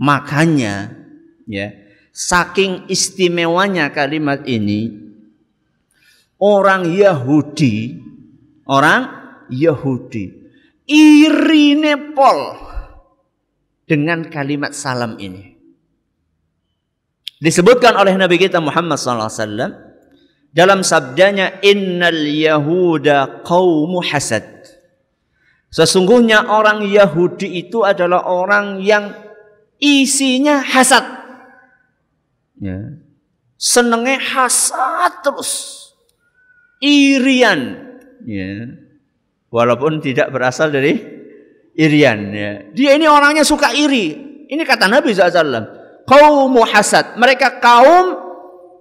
Makanya 0.00 0.96
ya, 1.44 1.68
saking 2.16 2.88
istimewanya 2.88 3.92
kalimat 3.92 4.40
ini 4.48 4.88
orang 6.40 6.88
Yahudi, 6.96 8.00
orang 8.64 9.04
Yahudi 9.52 10.45
irine 10.86 12.14
pol 12.14 12.54
dengan 13.86 14.26
kalimat 14.30 14.72
salam 14.72 15.18
ini. 15.18 15.54
Disebutkan 17.36 17.98
oleh 17.98 18.16
Nabi 18.16 18.40
kita 18.40 18.62
Muhammad 18.64 18.96
SAW 18.96 19.70
dalam 20.56 20.80
sabdanya 20.80 21.60
innal 21.60 22.24
yahuda 22.24 23.44
qaumu 23.44 24.00
hasad. 24.00 24.46
Sesungguhnya 25.68 26.48
orang 26.48 26.88
Yahudi 26.88 27.60
itu 27.60 27.84
adalah 27.84 28.24
orang 28.24 28.80
yang 28.80 29.12
isinya 29.76 30.64
hasad. 30.64 31.04
Ya. 32.56 32.96
Senengnya 33.60 34.16
hasad 34.16 35.20
terus. 35.20 35.84
Irian. 36.80 37.84
Ya 38.24 38.85
walaupun 39.56 40.04
tidak 40.04 40.28
berasal 40.28 40.68
dari 40.68 40.92
irian 41.72 42.18
ya. 42.36 42.50
Dia 42.76 43.00
ini 43.00 43.08
orangnya 43.08 43.40
suka 43.40 43.72
iri. 43.72 44.12
Ini 44.52 44.62
kata 44.68 44.84
Nabi 44.84 45.16
SAW. 45.16 45.64
Kaum 46.04 46.52
hasad. 46.68 47.16
Mereka 47.16 47.56
kaum 47.64 48.20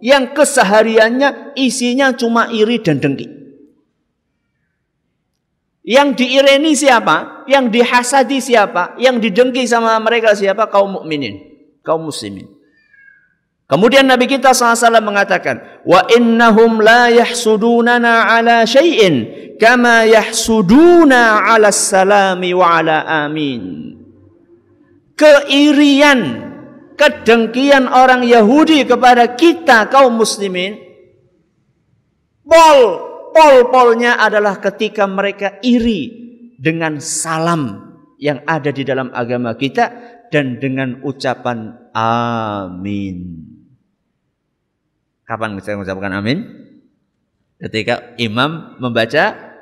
yang 0.04 0.36
kesehariannya 0.36 1.56
isinya 1.56 2.12
cuma 2.12 2.52
iri 2.52 2.84
dan 2.84 3.00
dengki. 3.00 3.32
Yang 5.86 6.26
diireni 6.26 6.74
siapa? 6.74 7.46
Yang 7.46 7.66
dihasadi 7.80 8.38
siapa? 8.42 8.98
Yang 8.98 9.30
didengki 9.30 9.64
sama 9.70 9.96
mereka 10.02 10.34
siapa? 10.34 10.66
Kaum 10.68 10.98
mukminin, 10.98 11.46
kaum 11.86 12.10
muslimin. 12.10 12.55
Kemudian 13.66 14.06
Nabi 14.06 14.30
kita 14.30 14.54
SAW 14.54 15.02
mengatakan, 15.02 15.82
Wa 15.82 16.06
innahum 16.14 16.86
la 16.86 17.10
yahsudunana 17.10 18.30
ala 18.38 18.62
syai'in 18.62 19.46
kama 19.58 20.06
yahsuduna 20.06 21.50
ala 21.50 21.74
salami 21.74 22.54
wa 22.54 22.78
ala 22.78 23.26
amin. 23.26 23.96
Keirian, 25.18 26.22
kedengkian 26.94 27.88
orang 27.88 28.22
Yahudi 28.28 28.84
kepada 28.86 29.34
kita 29.34 29.88
kaum 29.88 30.20
muslimin, 30.20 30.76
pol, 32.46 32.80
pol-polnya 33.32 34.20
adalah 34.20 34.60
ketika 34.60 35.08
mereka 35.08 35.58
iri 35.64 36.12
dengan 36.60 37.00
salam 37.00 37.96
yang 38.20 38.44
ada 38.44 38.70
di 38.76 38.84
dalam 38.84 39.10
agama 39.16 39.56
kita 39.56 39.90
dan 40.30 40.60
dengan 40.60 41.00
ucapan 41.02 41.90
amin. 41.96 43.55
Kapan 45.26 45.58
saya 45.60 45.82
mengucapkan 45.82 46.14
amin? 46.14 46.38
Ketika 47.58 48.14
imam 48.22 48.78
membaca 48.78 49.56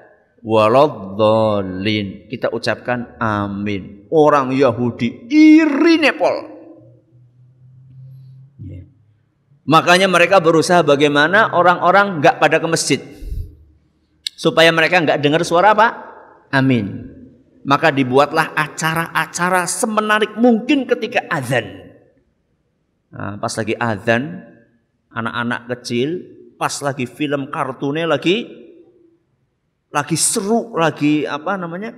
waladhdallin. 0.43 2.27
Kita 2.27 2.51
ucapkan 2.51 3.15
amin. 3.17 4.05
Orang 4.11 4.53
Yahudi 4.53 5.31
iri 5.31 5.97
nepol. 5.97 6.35
Ya. 8.61 8.83
Makanya 9.65 10.11
mereka 10.11 10.43
berusaha 10.43 10.83
bagaimana 10.83 11.55
orang-orang 11.55 12.19
nggak 12.19 12.38
pada 12.38 12.59
ke 12.59 12.67
masjid. 12.67 12.99
Supaya 14.35 14.69
mereka 14.75 14.99
nggak 14.99 15.23
dengar 15.23 15.41
suara 15.47 15.71
apa? 15.71 15.88
Amin. 16.51 17.09
Maka 17.63 17.95
dibuatlah 17.95 18.51
acara-acara 18.59 19.63
semenarik 19.63 20.35
mungkin 20.35 20.83
ketika 20.83 21.23
azan. 21.31 21.79
Nah, 23.07 23.39
pas 23.39 23.55
lagi 23.55 23.71
azan, 23.79 24.43
anak-anak 25.13 25.62
kecil 25.78 26.10
pas 26.58 26.73
lagi 26.82 27.06
film 27.06 27.49
kartunnya 27.54 28.10
lagi 28.10 28.63
lagi 29.93 30.17
seru 30.17 30.73
lagi 30.73 31.21
apa 31.23 31.54
namanya? 31.54 31.93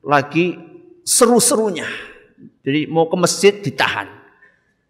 Lagi 0.00 0.56
seru-serunya. 1.04 1.84
Jadi 2.64 2.88
mau 2.88 3.04
ke 3.06 3.16
masjid 3.20 3.52
ditahan. 3.52 4.08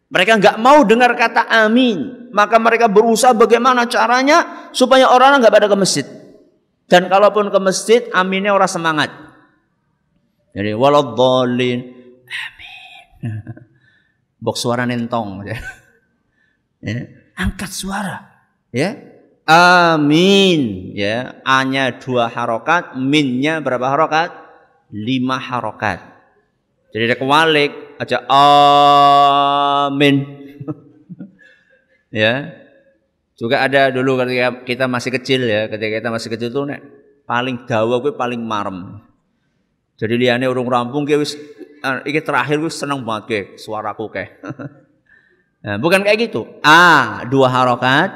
Mereka 0.07 0.39
nggak 0.39 0.57
mau 0.63 0.87
dengar 0.87 1.19
kata 1.19 1.51
amin. 1.51 2.31
Maka 2.31 2.63
mereka 2.63 2.87
berusaha 2.87 3.35
bagaimana 3.35 3.91
caranya 3.91 4.71
supaya 4.71 5.11
orang 5.11 5.43
nggak 5.43 5.51
pada 5.51 5.67
ke 5.67 5.77
masjid. 5.77 6.07
Dan 6.87 7.11
kalaupun 7.11 7.51
ke 7.51 7.59
masjid 7.59 8.07
aminnya 8.15 8.55
orang 8.55 8.71
semangat. 8.71 9.11
Jadi 10.55 10.71
waladhalin 10.79 11.81
amin. 12.31 13.07
Bok 14.45 14.55
suara 14.55 14.87
nentong. 14.87 15.43
Ya 16.87 17.16
angkat 17.37 17.71
suara. 17.71 18.17
Ya. 18.73 18.97
Amin. 19.47 20.91
Ya. 20.97 21.39
A-nya 21.47 21.95
dua 22.01 22.27
harokat 22.27 22.99
minnya 22.99 23.63
berapa 23.63 23.87
harokat? 23.93 24.35
Lima 24.91 25.39
harokat. 25.39 26.03
Jadi 26.91 27.13
ada 27.13 27.17
kewalik 27.21 27.73
aja 28.01 28.25
amin. 28.27 30.17
Ya. 32.17 32.49
Juga 33.37 33.61
ada 33.61 33.93
dulu 33.93 34.17
ketika 34.25 34.65
kita 34.65 34.89
masih 34.89 35.13
kecil 35.13 35.45
ya 35.45 35.69
ketika 35.69 36.01
kita 36.01 36.09
masih 36.09 36.33
kecil 36.33 36.49
tuh 36.49 36.65
nek 36.65 36.81
paling 37.29 37.69
dawa 37.69 38.01
gue 38.01 38.17
paling 38.17 38.41
marem. 38.41 39.05
Jadi 40.01 40.17
liane 40.17 40.49
urung 40.49 40.65
rampung 40.65 41.05
gue 41.05 41.21
wis 41.21 41.37
uh, 41.85 42.01
iki 42.09 42.25
terakhir 42.25 42.57
gue 42.57 42.73
seneng 42.73 43.05
banget 43.05 43.25
ke 43.29 43.39
suaraku 43.61 44.09
kayak 44.09 44.41
Nah, 45.67 45.83
bukan 45.83 46.07
kayak 46.07 46.31
gitu. 46.31 46.47
A 46.63 47.27
dua 47.27 47.51
harokat, 47.51 48.15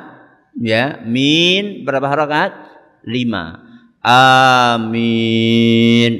ya. 0.54 1.02
Min 1.02 1.82
berapa 1.82 2.06
harokat? 2.06 2.54
Lima. 3.02 3.58
Amin. 4.70 6.12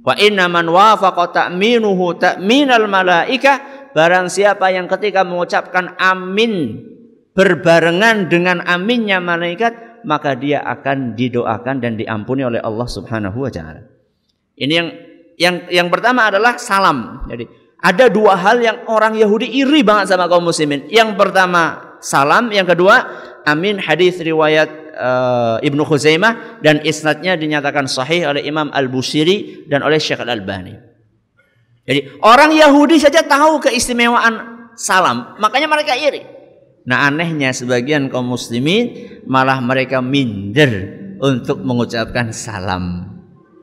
Wa 0.00 0.16
inna 0.16 0.48
man 0.48 0.72
wafaqa 0.72 1.28
ta'minuhu 1.36 2.16
ta'minal 2.16 2.88
malaika 2.88 3.60
barang 3.92 4.32
siapa 4.32 4.72
yang 4.72 4.88
ketika 4.88 5.20
mengucapkan 5.20 6.00
amin 6.00 6.80
berbarengan 7.36 8.32
dengan 8.32 8.64
aminnya 8.64 9.20
malaikat 9.20 10.02
maka 10.08 10.32
dia 10.32 10.64
akan 10.64 11.12
didoakan 11.12 11.84
dan 11.84 12.00
diampuni 12.00 12.40
oleh 12.40 12.58
Allah 12.64 12.88
Subhanahu 12.88 13.44
wa 13.44 13.52
taala. 13.52 13.84
Ini 14.56 14.72
yang 14.72 14.88
yang 15.36 15.56
yang 15.68 15.88
pertama 15.92 16.32
adalah 16.32 16.56
salam. 16.56 17.28
Jadi 17.28 17.44
ada 17.80 18.12
dua 18.12 18.36
hal 18.36 18.60
yang 18.60 18.84
orang 18.86 19.16
Yahudi 19.16 19.48
iri 19.48 19.80
banget 19.80 20.12
sama 20.12 20.28
kaum 20.28 20.44
muslimin. 20.44 20.84
Yang 20.92 21.16
pertama 21.16 21.96
salam, 22.04 22.52
yang 22.52 22.68
kedua 22.68 23.08
amin 23.48 23.80
hadis 23.80 24.20
riwayat 24.20 24.68
uh, 24.96 25.56
Ibnu 25.64 25.82
Khuzaimah 25.88 26.60
dan 26.60 26.84
isnadnya 26.84 27.34
dinyatakan 27.40 27.88
sahih 27.88 28.28
oleh 28.28 28.44
Imam 28.44 28.68
Al-Busiri 28.68 29.66
dan 29.66 29.80
oleh 29.80 29.96
Syekh 29.96 30.20
Al-Albani. 30.20 30.76
Jadi 31.88 32.20
orang 32.22 32.52
Yahudi 32.54 33.00
saja 33.00 33.24
tahu 33.24 33.58
keistimewaan 33.64 34.68
salam, 34.76 35.34
makanya 35.40 35.66
mereka 35.66 35.96
iri. 35.96 36.22
Nah 36.86 37.08
anehnya 37.08 37.52
sebagian 37.52 38.08
kaum 38.08 38.28
muslimin 38.28 39.20
malah 39.24 39.58
mereka 39.60 40.04
minder 40.04 41.00
untuk 41.20 41.60
mengucapkan 41.60 42.32
salam. 42.32 43.09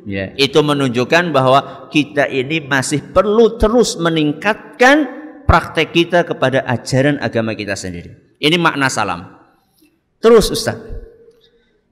Ya, 0.08 0.32
itu 0.40 0.64
menunjukkan 0.64 1.36
bahwa 1.36 1.92
kita 1.92 2.32
ini 2.32 2.64
masih 2.64 3.12
perlu 3.12 3.60
terus 3.60 4.00
meningkatkan 4.00 5.04
praktek 5.44 5.92
kita 5.92 6.24
kepada 6.24 6.64
ajaran 6.64 7.20
agama 7.20 7.52
kita 7.60 7.76
sendiri. 7.76 8.40
Ini 8.40 8.56
makna 8.56 8.88
salam. 8.88 9.28
Terus 10.24 10.48
Ustaz, 10.48 10.80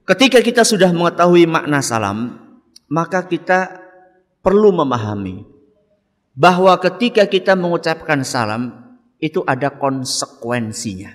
ketika 0.08 0.40
kita 0.40 0.64
sudah 0.64 0.96
mengetahui 0.96 1.44
makna 1.44 1.84
salam, 1.84 2.40
maka 2.88 3.20
kita 3.28 3.84
perlu 4.40 4.72
memahami 4.72 5.44
bahwa 6.32 6.72
ketika 6.80 7.28
kita 7.28 7.52
mengucapkan 7.52 8.24
salam 8.24 8.96
itu 9.20 9.44
ada 9.44 9.72
konsekuensinya. 9.76 11.12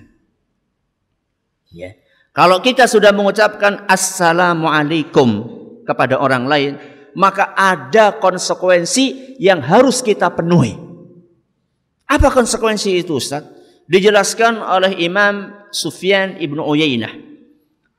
Ya. 1.74 1.98
Kalau 2.30 2.62
kita 2.62 2.86
sudah 2.88 3.10
mengucapkan 3.10 3.84
assalamualaikum 3.90 5.60
kepada 5.84 6.16
orang 6.16 6.48
lain, 6.48 6.72
maka 7.14 7.52
ada 7.56 8.16
konsekuensi 8.16 9.36
yang 9.40 9.60
harus 9.60 10.00
kita 10.00 10.32
penuhi. 10.32 10.76
Apa 12.08 12.28
konsekuensi 12.28 13.00
itu 13.00 13.16
Ustaz? 13.16 13.44
Dijelaskan 13.88 14.60
oleh 14.60 15.00
Imam 15.00 15.52
Sufyan 15.72 16.36
ibnu 16.40 16.60
Uyainah. 16.60 17.12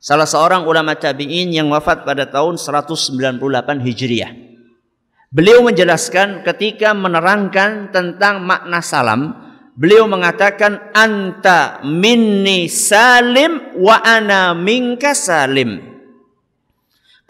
Salah 0.03 0.27
seorang 0.27 0.67
ulama 0.67 0.99
tabi'in 0.99 1.55
yang 1.55 1.71
wafat 1.71 2.03
pada 2.03 2.27
tahun 2.27 2.59
198 2.59 3.39
Hijriah. 3.81 4.31
Beliau 5.33 5.65
menjelaskan 5.65 6.45
ketika 6.45 6.93
menerangkan 6.93 7.89
tentang 7.89 8.43
makna 8.45 8.83
salam, 8.85 9.33
beliau 9.73 10.05
mengatakan 10.05 10.93
anta 10.93 11.81
minni 11.81 12.69
salim 12.69 13.73
wa 13.81 13.97
ana 14.03 14.53
minka 14.53 15.17
salim. 15.17 15.92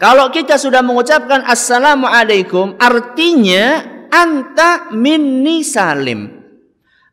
Kalau 0.04 0.28
kita 0.28 0.60
sudah 0.60 0.84
mengucapkan 0.84 1.48
assalamualaikum 1.48 2.76
artinya 2.76 3.80
anta 4.12 4.92
minni 4.92 5.64
salim. 5.64 6.44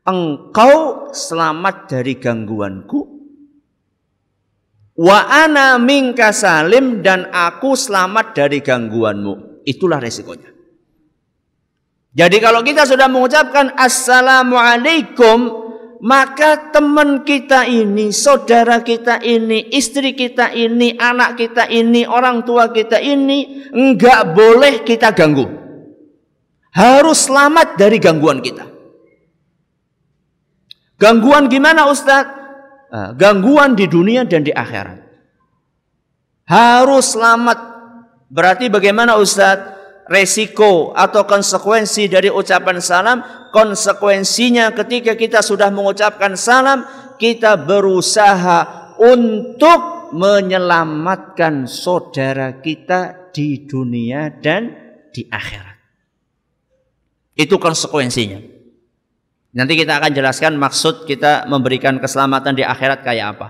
Engkau 0.03 1.07
selamat 1.15 1.87
dari 1.87 2.19
gangguanku. 2.19 2.99
Wa 4.99 5.23
ana 5.23 5.79
minka 5.79 6.35
salim 6.35 6.99
dan 6.99 7.31
aku 7.31 7.79
selamat 7.79 8.35
dari 8.35 8.59
gangguanmu. 8.59 9.63
Itulah 9.63 10.03
resikonya. 10.03 10.51
Jadi 12.11 12.43
kalau 12.43 12.59
kita 12.59 12.83
sudah 12.83 13.07
mengucapkan 13.07 13.71
assalamualaikum 13.79 15.60
maka 16.01 16.73
teman 16.73 17.21
kita 17.21 17.69
ini, 17.69 18.09
saudara 18.09 18.81
kita 18.81 19.21
ini, 19.21 19.69
istri 19.69 20.17
kita 20.17 20.49
ini, 20.49 20.97
anak 20.97 21.37
kita 21.37 21.69
ini, 21.69 22.09
orang 22.09 22.41
tua 22.41 22.73
kita 22.73 22.97
ini 22.97 23.69
enggak 23.69 24.33
boleh 24.33 24.81
kita 24.81 25.13
ganggu. 25.13 25.45
Harus 26.73 27.29
selamat 27.29 27.77
dari 27.77 28.01
gangguan 28.01 28.41
kita. 28.41 28.65
Gangguan 30.97 31.45
gimana 31.53 31.85
Ustadz? 31.85 32.39
Ah, 32.91 33.13
gangguan 33.13 33.77
di 33.77 33.85
dunia 33.85 34.25
dan 34.25 34.41
di 34.41 34.49
akhirat. 34.49 35.05
Harus 36.49 37.13
selamat. 37.13 37.59
Berarti 38.27 38.73
bagaimana 38.73 39.21
Ustadz? 39.21 39.80
Resiko 40.11 40.91
atau 40.91 41.23
konsekuensi 41.23 42.11
dari 42.11 42.27
ucapan 42.27 42.83
salam, 42.83 43.23
konsekuensinya 43.55 44.75
ketika 44.75 45.15
kita 45.15 45.39
sudah 45.39 45.71
mengucapkan 45.71 46.35
salam, 46.35 46.83
kita 47.15 47.55
berusaha 47.55 48.91
untuk 48.99 50.11
menyelamatkan 50.11 51.63
saudara 51.71 52.59
kita 52.59 53.31
di 53.31 53.63
dunia 53.63 54.27
dan 54.27 54.75
di 55.15 55.23
akhirat. 55.31 55.79
Itu 57.39 57.55
konsekuensinya. 57.55 58.43
Nanti 59.55 59.73
kita 59.79 59.99
akan 59.99 60.11
jelaskan 60.11 60.59
maksud 60.59 61.07
kita 61.07 61.47
memberikan 61.47 61.99
keselamatan 62.03 62.59
di 62.59 62.63
akhirat 62.67 62.99
kayak 63.03 63.39
apa. 63.39 63.47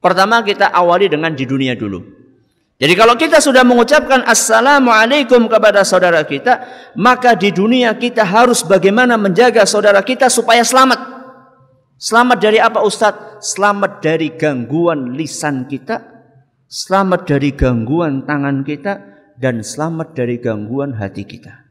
Pertama 0.00 0.40
kita 0.40 0.72
awali 0.72 1.12
dengan 1.12 1.36
di 1.36 1.44
dunia 1.44 1.76
dulu. 1.76 2.21
Jadi 2.82 2.98
kalau 2.98 3.14
kita 3.14 3.38
sudah 3.38 3.62
mengucapkan 3.62 4.26
assalamualaikum 4.26 5.46
kepada 5.46 5.86
saudara 5.86 6.26
kita, 6.26 6.66
maka 6.98 7.38
di 7.38 7.54
dunia 7.54 7.94
kita 7.94 8.26
harus 8.26 8.66
bagaimana 8.66 9.14
menjaga 9.14 9.62
saudara 9.62 10.02
kita 10.02 10.26
supaya 10.26 10.66
selamat. 10.66 10.98
Selamat 11.94 12.42
dari 12.42 12.58
apa 12.58 12.82
Ustadz? 12.82 13.38
Selamat 13.54 14.02
dari 14.02 14.34
gangguan 14.34 15.14
lisan 15.14 15.70
kita, 15.70 16.02
selamat 16.66 17.30
dari 17.30 17.54
gangguan 17.54 18.26
tangan 18.26 18.66
kita, 18.66 18.98
dan 19.38 19.62
selamat 19.62 20.18
dari 20.18 20.42
gangguan 20.42 20.98
hati 20.98 21.22
kita. 21.22 21.62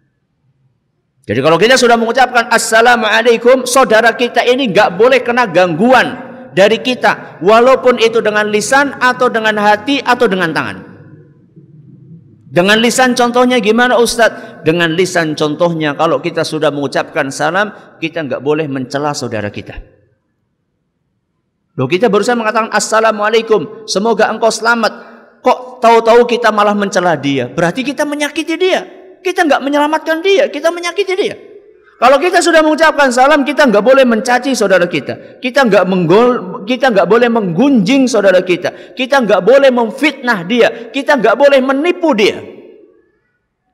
Jadi 1.27 1.39
kalau 1.43 1.59
kita 1.59 1.75
sudah 1.75 1.99
mengucapkan 1.99 2.47
assalamualaikum, 2.47 3.67
saudara 3.67 4.15
kita 4.15 4.47
ini 4.47 4.71
nggak 4.71 4.95
boleh 4.95 5.19
kena 5.19 5.43
gangguan 5.51 6.15
dari 6.55 6.79
kita, 6.79 7.43
walaupun 7.43 7.99
itu 7.99 8.23
dengan 8.23 8.47
lisan 8.47 8.95
atau 8.95 9.27
dengan 9.27 9.59
hati 9.59 9.99
atau 9.99 10.31
dengan 10.31 10.55
tangan. 10.55 10.90
Dengan 12.51 12.83
lisan 12.83 13.15
contohnya 13.15 13.63
gimana 13.63 13.95
Ustadz? 13.95 14.67
Dengan 14.67 14.91
lisan 14.91 15.39
contohnya 15.39 15.95
kalau 15.95 16.19
kita 16.19 16.43
sudah 16.43 16.67
mengucapkan 16.67 17.31
salam, 17.31 17.71
kita 18.03 18.27
nggak 18.27 18.43
boleh 18.43 18.67
mencela 18.67 19.15
saudara 19.15 19.47
kita. 19.47 19.79
Loh 21.79 21.87
kita 21.87 22.11
barusan 22.11 22.35
mengatakan 22.35 22.67
Assalamualaikum, 22.75 23.87
semoga 23.87 24.27
engkau 24.27 24.51
selamat. 24.51 24.91
Kok 25.39 25.79
tahu-tahu 25.79 26.27
kita 26.27 26.51
malah 26.51 26.75
mencela 26.75 27.15
dia? 27.15 27.47
Berarti 27.47 27.87
kita 27.87 28.03
menyakiti 28.03 28.59
dia. 28.59 28.83
Kita 29.23 29.47
nggak 29.47 29.63
menyelamatkan 29.63 30.19
dia, 30.19 30.51
kita 30.51 30.75
menyakiti 30.75 31.13
dia. 31.15 31.50
Kalau 32.01 32.17
kita 32.17 32.41
sudah 32.41 32.65
mengucapkan 32.65 33.13
salam, 33.13 33.45
kita 33.45 33.69
nggak 33.69 33.85
boleh 33.85 34.01
mencaci 34.09 34.57
saudara 34.57 34.89
kita. 34.89 35.37
Kita 35.37 35.69
nggak 35.69 35.85
menggol, 35.85 36.29
kita 36.65 36.89
nggak 36.89 37.05
boleh 37.05 37.29
menggunjing 37.29 38.09
saudara 38.09 38.41
kita. 38.41 38.97
Kita 38.97 39.21
nggak 39.21 39.45
boleh 39.45 39.69
memfitnah 39.69 40.41
dia. 40.49 40.89
Kita 40.89 41.21
nggak 41.21 41.37
boleh 41.37 41.61
menipu 41.61 42.17
dia. 42.17 42.41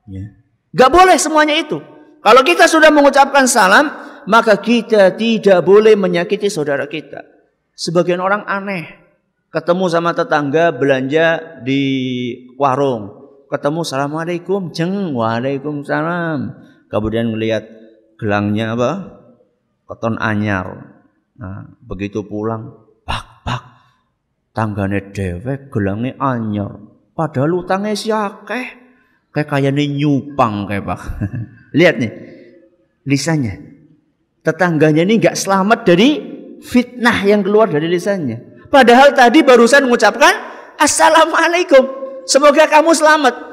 Ya. 0.04 0.36
Nggak 0.76 0.90
boleh 0.92 1.16
semuanya 1.16 1.56
itu. 1.56 1.80
Kalau 2.20 2.44
kita 2.44 2.68
sudah 2.68 2.92
mengucapkan 2.92 3.48
salam, 3.48 3.88
maka 4.28 4.60
kita 4.60 5.16
tidak 5.16 5.64
boleh 5.64 5.96
menyakiti 5.96 6.52
saudara 6.52 6.84
kita. 6.84 7.24
Sebagian 7.72 8.20
orang 8.20 8.44
aneh, 8.44 8.92
ketemu 9.48 9.88
sama 9.88 10.12
tetangga 10.12 10.68
belanja 10.76 11.64
di 11.64 11.80
warung, 12.60 13.08
ketemu 13.48 13.80
assalamualaikum, 13.88 14.68
jeng, 14.76 15.16
waalaikumsalam. 15.16 16.60
Kemudian 16.92 17.32
melihat 17.32 17.77
gelangnya 18.18 18.74
apa? 18.74 18.90
Keton 19.88 20.18
anyar. 20.20 20.68
Nah, 21.38 21.70
begitu 21.86 22.26
pulang, 22.26 22.74
pak 23.06 23.46
pak, 23.46 23.62
tanggane 24.52 25.14
dewek 25.14 25.70
gelangnya 25.70 26.18
anyar. 26.18 26.82
Padahal 27.14 27.64
utangnya 27.64 27.94
si 27.94 28.10
akeh. 28.10 28.90
Kayak 29.30 29.48
kayaknya 29.48 29.84
nyupang 29.86 30.66
kayak 30.66 30.84
pak. 30.84 31.00
Lihat 31.78 31.94
nih, 32.02 32.12
lisannya. 33.06 33.54
Tetangganya 34.42 35.06
ini 35.06 35.22
nggak 35.22 35.38
selamat 35.38 35.86
dari 35.86 36.08
fitnah 36.58 37.22
yang 37.22 37.46
keluar 37.46 37.70
dari 37.70 37.86
lisannya. 37.86 38.68
Padahal 38.68 39.16
tadi 39.16 39.40
barusan 39.40 39.88
mengucapkan 39.88 40.48
Assalamualaikum. 40.78 41.84
Semoga 42.22 42.70
kamu 42.70 42.94
selamat. 42.94 43.47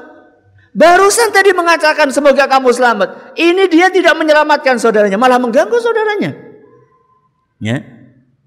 Barusan 0.76 1.32
tadi 1.32 1.56
mengatakan 1.56 2.12
semoga 2.12 2.44
kamu 2.44 2.68
selamat. 2.68 3.32
Ini 3.32 3.64
dia 3.72 3.88
tidak 3.88 4.12
menyelamatkan 4.12 4.76
saudaranya, 4.76 5.16
malah 5.16 5.40
mengganggu 5.40 5.72
saudaranya. 5.80 6.36
Ya. 7.64 7.80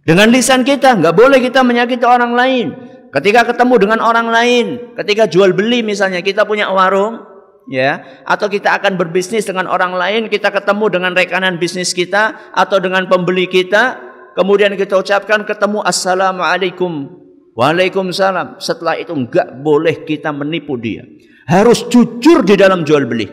Dengan 0.06 0.30
lisan 0.30 0.62
kita 0.62 0.94
nggak 0.94 1.18
boleh 1.18 1.42
kita 1.42 1.66
menyakiti 1.66 2.06
orang 2.06 2.38
lain. 2.38 2.68
Ketika 3.10 3.50
ketemu 3.50 3.82
dengan 3.82 4.00
orang 4.06 4.30
lain, 4.30 4.94
ketika 4.94 5.26
jual 5.26 5.58
beli 5.58 5.82
misalnya 5.82 6.22
kita 6.22 6.46
punya 6.46 6.70
warung, 6.70 7.26
ya, 7.66 8.22
atau 8.22 8.46
kita 8.46 8.78
akan 8.78 9.02
berbisnis 9.02 9.50
dengan 9.50 9.66
orang 9.66 9.98
lain, 9.98 10.30
kita 10.30 10.54
ketemu 10.54 10.86
dengan 10.94 11.12
rekanan 11.18 11.58
bisnis 11.58 11.98
kita 11.98 12.54
atau 12.54 12.78
dengan 12.78 13.10
pembeli 13.10 13.50
kita, 13.50 13.98
kemudian 14.38 14.78
kita 14.78 15.02
ucapkan 15.02 15.42
ketemu 15.50 15.82
assalamualaikum, 15.82 17.10
waalaikumsalam. 17.58 18.62
Setelah 18.62 19.02
itu 19.02 19.18
nggak 19.18 19.66
boleh 19.66 20.06
kita 20.06 20.30
menipu 20.30 20.78
dia 20.78 21.02
harus 21.50 21.90
jujur 21.90 22.46
di 22.46 22.54
dalam 22.54 22.86
jual 22.86 23.10
beli. 23.10 23.26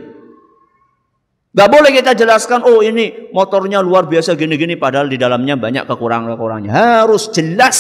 Gak 1.56 1.68
boleh 1.72 1.88
kita 1.92 2.12
jelaskan, 2.16 2.64
oh 2.64 2.84
ini 2.84 3.32
motornya 3.32 3.80
luar 3.80 4.08
biasa 4.08 4.36
gini-gini, 4.36 4.76
padahal 4.76 5.08
di 5.08 5.16
dalamnya 5.16 5.56
banyak 5.56 5.84
kekurangan-kekurangannya. 5.88 6.72
Harus 6.72 7.32
jelas. 7.32 7.78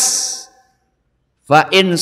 Fa 1.44 1.68
in. 1.72 1.96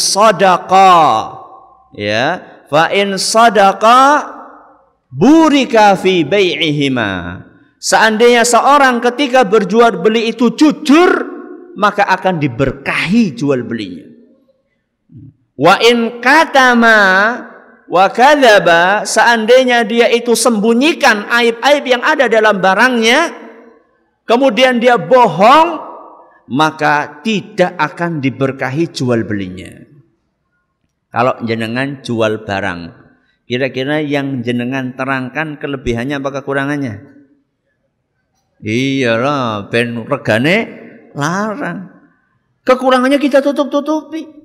Ya, 1.94 2.26
fa 2.70 2.90
in 2.94 3.18
sadaqa 3.18 4.02
burika 5.10 5.98
fi 5.98 6.22
bai'ihima. 6.22 7.42
Seandainya 7.78 8.46
seorang 8.46 9.02
ketika 9.02 9.42
berjual 9.42 9.98
beli 9.98 10.30
itu 10.30 10.54
jujur, 10.54 11.10
maka 11.74 12.06
akan 12.06 12.38
diberkahi 12.38 13.34
jual 13.34 13.66
belinya. 13.66 14.06
Wa 15.58 15.78
in 15.82 16.22
katama 16.22 16.98
wa 17.88 18.06
kadzaba 18.08 19.04
seandainya 19.04 19.84
dia 19.84 20.08
itu 20.08 20.32
sembunyikan 20.32 21.28
aib-aib 21.28 21.84
yang 21.84 22.02
ada 22.02 22.28
dalam 22.28 22.60
barangnya 22.60 23.32
kemudian 24.24 24.80
dia 24.80 24.96
bohong 24.96 25.84
maka 26.48 27.24
tidak 27.24 27.72
akan 27.80 28.20
diberkahi 28.20 28.92
jual 28.92 29.24
belinya. 29.24 29.80
Kalau 31.08 31.40
jenengan 31.46 32.02
jual 32.04 32.42
barang 32.44 32.80
kira-kira 33.46 34.02
yang 34.02 34.42
jenengan 34.42 34.92
terangkan 34.98 35.56
kelebihannya 35.62 36.20
apa 36.20 36.30
kekurangannya? 36.40 36.94
Iyalah 38.64 39.68
ben 39.68 40.04
regane 40.04 40.56
larang. 41.12 41.92
Kekurangannya 42.64 43.20
kita 43.20 43.44
tutup-tutupi 43.44 44.43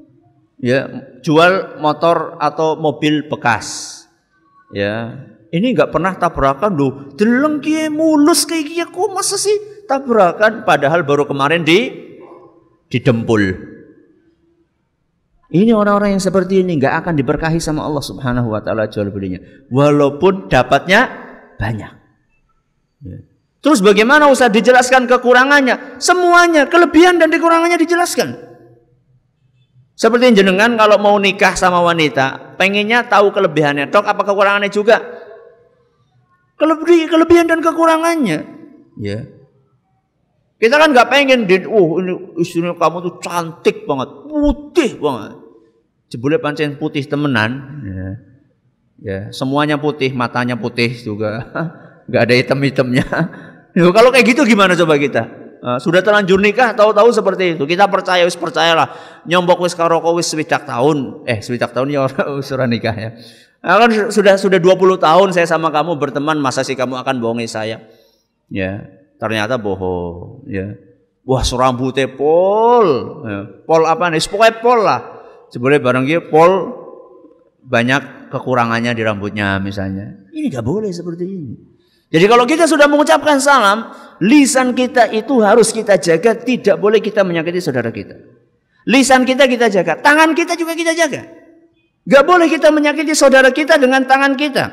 ya 0.60 0.88
jual 1.24 1.80
motor 1.80 2.36
atau 2.40 2.76
mobil 2.76 3.28
bekas 3.32 4.00
ya 4.76 5.16
ini 5.50 5.74
nggak 5.74 5.90
pernah 5.90 6.14
tabrakan 6.20 6.76
loh 6.76 6.92
deleng 7.16 7.64
kie 7.64 7.88
mulus 7.88 8.44
kayak 8.46 8.68
gini 8.68 8.86
kok 8.86 9.10
masa 9.16 9.40
sih 9.40 9.86
tabrakan 9.88 10.68
padahal 10.68 11.08
baru 11.08 11.26
kemarin 11.26 11.64
di 11.64 11.90
didempul 12.92 13.42
ini 15.50 15.74
orang-orang 15.74 16.14
yang 16.14 16.22
seperti 16.22 16.62
ini 16.62 16.78
nggak 16.78 17.02
akan 17.02 17.14
diberkahi 17.18 17.58
sama 17.58 17.82
Allah 17.82 18.06
Subhanahu 18.06 18.54
wa 18.54 18.62
taala 18.62 18.86
jual 18.86 19.10
belinya 19.10 19.42
walaupun 19.74 20.46
dapatnya 20.46 21.10
banyak. 21.58 21.92
Ya. 23.04 23.18
Terus 23.60 23.84
bagaimana 23.84 24.32
usah 24.32 24.48
dijelaskan 24.48 25.10
kekurangannya? 25.10 26.00
Semuanya, 26.00 26.70
kelebihan 26.72 27.20
dan 27.20 27.28
kekurangannya 27.28 27.76
dijelaskan. 27.76 28.49
Seperti 30.00 30.32
jenengan 30.32 30.80
kalau 30.80 30.96
mau 30.96 31.20
nikah 31.20 31.60
sama 31.60 31.84
wanita, 31.84 32.56
pengennya 32.56 33.04
tahu 33.12 33.36
kelebihannya. 33.36 33.92
Dok, 33.92 34.08
apa 34.08 34.24
kekurangannya 34.24 34.72
juga? 34.72 35.04
Kelebih, 36.56 37.12
kelebihan 37.12 37.52
dan 37.52 37.60
kekurangannya. 37.60 38.40
Ya. 38.96 39.28
Kita 40.56 40.80
kan 40.80 40.96
nggak 40.96 41.12
pengen, 41.12 41.44
oh 41.68 42.00
ini 42.00 42.16
istrinya 42.40 42.80
kamu 42.80 43.12
tuh 43.12 43.14
cantik 43.20 43.84
banget, 43.84 44.08
putih 44.24 44.92
banget. 45.04 45.36
Jebule 46.08 46.40
pancen 46.40 46.80
putih 46.80 47.04
temenan. 47.04 47.52
Ya. 47.84 48.08
ya, 49.04 49.20
semuanya 49.36 49.76
putih, 49.76 50.16
matanya 50.16 50.56
putih 50.56 50.96
juga. 50.96 51.44
nggak 52.08 52.24
ada 52.24 52.34
hitam-hitamnya. 52.40 53.06
kalau 53.96 54.16
kayak 54.16 54.32
gitu 54.32 54.48
gimana 54.48 54.80
coba 54.80 54.96
kita? 54.96 55.39
Uh, 55.60 55.76
sudah 55.76 56.00
terlanjur 56.00 56.40
nikah 56.40 56.72
tahu-tahu 56.72 57.12
seperti 57.12 57.60
itu. 57.60 57.64
Kita 57.68 57.92
percaya 57.92 58.24
wis 58.24 58.40
percayalah. 58.40 58.96
Nyombok 59.28 59.68
wis 59.68 59.76
karo 59.76 60.00
wis 60.16 60.32
swidak 60.32 60.64
tahun. 60.64 61.28
Eh 61.28 61.44
swidak 61.44 61.76
tahun 61.76 61.92
ya 61.92 62.08
surah 62.48 62.68
nikah 62.68 62.96
ya. 62.96 63.10
Nah, 63.60 63.76
kan 63.76 63.92
sudah 64.08 64.40
sudah 64.40 64.56
20 64.56 65.04
tahun 65.04 65.28
saya 65.36 65.44
sama 65.44 65.68
kamu 65.68 66.00
berteman, 66.00 66.40
masa 66.40 66.64
sih 66.64 66.80
kamu 66.80 66.96
akan 67.04 67.20
bohongi 67.20 67.44
saya? 67.44 67.84
Ya, 68.48 68.88
ternyata 69.20 69.60
bohong, 69.60 70.48
ya. 70.48 70.80
Wah, 71.28 71.44
serambutnya 71.44 72.08
pol. 72.08 72.88
Ya. 73.28 73.40
Pol 73.68 73.84
apa 73.84 74.10
nih? 74.10 74.24
Pokoknya 74.24 74.56
pol 74.64 74.80
lah. 74.82 75.02
Sebenarnya 75.52 75.82
barang 75.84 76.06
dia 76.08 76.20
pol 76.24 76.52
banyak 77.62 78.32
kekurangannya 78.34 78.98
di 78.98 79.04
rambutnya 79.06 79.62
misalnya. 79.62 80.26
Ini 80.34 80.50
gak 80.50 80.66
boleh 80.66 80.90
seperti 80.90 81.30
ini. 81.30 81.54
Jadi 82.10 82.26
kalau 82.26 82.46
kita 82.50 82.66
sudah 82.66 82.90
mengucapkan 82.90 83.38
salam, 83.38 83.94
lisan 84.18 84.74
kita 84.74 85.14
itu 85.14 85.46
harus 85.46 85.70
kita 85.70 86.02
jaga, 86.02 86.34
tidak 86.34 86.82
boleh 86.82 86.98
kita 86.98 87.22
menyakiti 87.22 87.62
saudara 87.62 87.94
kita. 87.94 88.18
Lisan 88.90 89.30
kita 89.30 89.46
kita 89.46 89.70
jaga, 89.70 90.02
tangan 90.02 90.34
kita 90.34 90.58
juga 90.58 90.74
kita 90.74 90.98
jaga. 90.98 91.22
Gak 92.10 92.24
boleh 92.26 92.50
kita 92.50 92.74
menyakiti 92.74 93.14
saudara 93.14 93.54
kita 93.54 93.78
dengan 93.78 94.02
tangan 94.10 94.34
kita. 94.34 94.66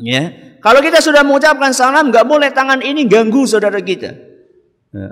Ya, 0.00 0.56
kalau 0.64 0.80
kita 0.80 1.04
sudah 1.04 1.20
mengucapkan 1.20 1.76
salam, 1.76 2.08
gak 2.08 2.24
boleh 2.24 2.48
tangan 2.48 2.80
ini 2.80 3.04
ganggu 3.04 3.44
saudara 3.44 3.76
kita. 3.84 4.16
Ya. 4.96 5.10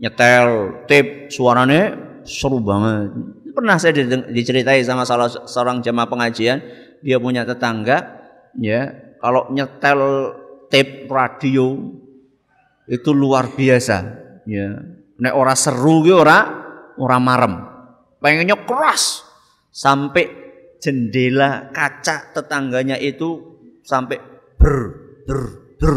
Nyetel, 0.00 0.80
tape, 0.88 1.28
suaranya 1.28 1.92
seru 2.24 2.56
banget. 2.64 3.12
Pernah 3.52 3.76
saya 3.76 3.92
diceritai 4.32 4.80
sama 4.80 5.04
salah 5.04 5.28
seorang 5.28 5.84
jemaah 5.84 6.08
pengajian, 6.08 6.64
dia 7.04 7.20
punya 7.20 7.44
tetangga, 7.44 8.24
ya 8.56 8.96
kalau 9.20 9.52
nyetel 9.52 10.32
tape 10.70 11.10
radio 11.10 11.76
itu 12.86 13.10
luar 13.10 13.52
biasa. 13.52 13.96
Ya. 14.46 14.80
Nek 15.20 15.34
ora 15.36 15.52
seru 15.58 16.06
ge 16.06 16.14
ora 16.14 16.38
ora 16.96 17.18
marem. 17.20 17.54
Pengennya 18.22 18.56
keras 18.64 19.26
sampai 19.74 20.30
jendela 20.80 21.68
kaca 21.74 22.32
tetangganya 22.32 22.96
itu 22.96 23.58
sampai 23.84 24.16
ber 24.56 24.76
ber 25.26 25.40
ber. 25.76 25.94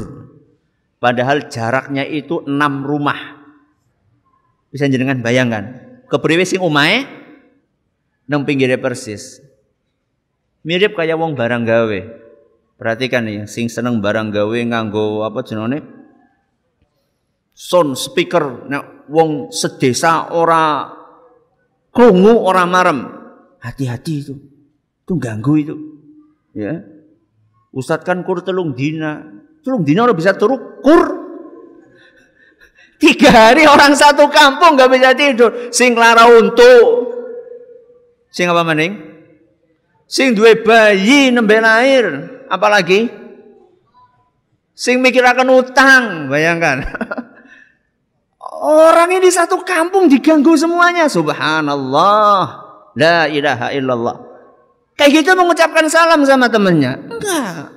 Padahal 1.00 1.48
jaraknya 1.48 2.04
itu 2.04 2.44
enam 2.48 2.84
rumah. 2.84 3.40
Bisa 4.74 4.90
jenengan 4.90 5.22
bayangkan 5.22 5.84
kepriwe 6.08 6.44
sing 6.44 6.60
omahe 6.60 7.06
nang 8.26 8.48
pinggirnya 8.48 8.80
persis. 8.80 9.40
Mirip 10.64 10.96
kayak 10.96 11.20
wong 11.20 11.36
barang 11.36 11.68
gawe 11.68 12.23
Perhatikan 12.84 13.24
nih, 13.24 13.48
sing 13.48 13.72
seneng 13.72 14.04
barang 14.04 14.28
gawe 14.28 14.60
nganggo 14.68 15.24
apa 15.24 15.40
jenenge? 15.48 15.80
Sound 17.56 17.96
speaker 17.96 18.68
nek 18.68 19.08
wong 19.08 19.56
sedesa 19.56 20.36
ora 20.36 20.92
krungu 21.96 22.44
ora 22.44 22.68
marem. 22.68 23.08
Hati-hati 23.64 24.14
itu. 24.20 24.36
Itu 25.00 25.16
ganggu 25.16 25.54
itu. 25.56 25.76
Ya. 26.52 26.84
Ustad 27.72 28.04
kan 28.04 28.20
kur 28.28 28.44
telung 28.44 28.76
dina. 28.76 29.32
Telung 29.64 29.88
dina 29.88 30.04
udah 30.04 30.18
bisa 30.20 30.36
turu 30.36 30.84
kur. 30.84 31.24
Tiga 33.00 33.32
hari 33.32 33.64
orang 33.64 33.96
satu 33.96 34.28
kampung 34.28 34.76
nggak 34.76 34.92
bisa 34.92 35.16
tidur. 35.16 35.72
Sing 35.72 35.96
lara 35.96 36.28
untuk. 36.28 37.16
Sing 38.28 38.52
apa 38.52 38.68
maning? 38.68 38.92
Sing 40.04 40.36
duwe 40.36 40.60
bayi 40.60 41.32
nembe 41.32 41.64
lahir 41.64 42.43
apalagi? 42.54 43.10
Sing 44.78 45.02
mikir 45.02 45.26
akan 45.26 45.48
utang 45.58 46.04
bayangkan. 46.30 46.86
Orang 48.64 49.10
ini 49.12 49.28
satu 49.34 49.66
kampung 49.66 50.08
diganggu 50.08 50.54
semuanya. 50.54 51.10
Subhanallah. 51.10 52.42
La 52.94 53.26
ilaha 53.26 53.74
illallah. 53.74 54.18
Kayak 54.94 55.26
gitu 55.26 55.34
mengucapkan 55.34 55.90
salam 55.90 56.22
sama 56.24 56.48
temannya? 56.48 57.10
Enggak. 57.10 57.74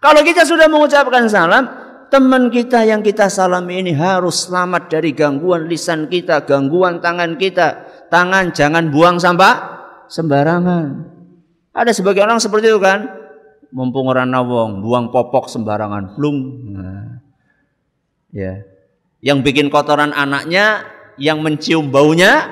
Kalau 0.00 0.20
kita 0.22 0.46
sudah 0.46 0.70
mengucapkan 0.70 1.26
salam 1.28 1.66
teman 2.08 2.48
kita 2.48 2.82
yang 2.88 3.04
kita 3.04 3.28
salam 3.30 3.68
ini 3.68 3.94
harus 3.94 4.48
selamat 4.48 4.90
dari 4.90 5.12
gangguan 5.12 5.68
lisan 5.68 6.08
kita 6.08 6.46
gangguan 6.46 7.02
tangan 7.02 7.36
kita. 7.36 7.86
Tangan 8.10 8.50
jangan 8.50 8.90
buang 8.90 9.22
sampah 9.22 9.54
sembarangan. 10.10 11.06
Ada 11.70 11.94
sebagian 11.94 12.26
orang 12.26 12.42
seperti 12.42 12.72
itu 12.72 12.80
kan 12.82 13.19
mumpung 13.70 14.10
ora 14.10 14.26
wong 14.26 14.82
buang 14.82 15.14
popok 15.14 15.46
sembarangan 15.46 16.14
flung 16.18 16.38
nah, 16.74 17.22
ya. 18.34 18.62
Yang 19.20 19.38
bikin 19.52 19.66
kotoran 19.68 20.16
anaknya 20.16 20.88
yang 21.20 21.44
mencium 21.44 21.92
baunya 21.92 22.48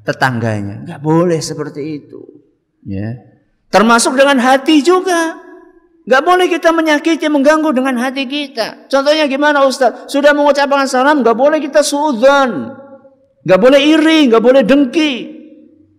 tetangganya. 0.00 0.80
Nggak 0.88 1.00
boleh 1.04 1.36
seperti 1.44 2.00
itu. 2.00 2.24
Ya. 2.88 3.20
Termasuk 3.68 4.16
dengan 4.16 4.40
hati 4.40 4.80
juga. 4.80 5.36
Nggak 6.08 6.22
boleh 6.24 6.46
kita 6.48 6.72
menyakiti 6.72 7.28
mengganggu 7.28 7.70
dengan 7.76 8.00
hati 8.00 8.24
kita. 8.24 8.88
Contohnya 8.88 9.28
gimana 9.28 9.60
Ustaz? 9.68 10.08
Sudah 10.08 10.32
mengucapkan 10.32 10.88
salam 10.88 11.20
nggak 11.20 11.36
boleh 11.36 11.60
kita 11.60 11.84
suudzon. 11.84 12.72
Nggak 13.44 13.60
boleh 13.60 13.80
iri 13.84 14.32
nggak 14.32 14.40
boleh 14.42 14.64
dengki. 14.64 15.38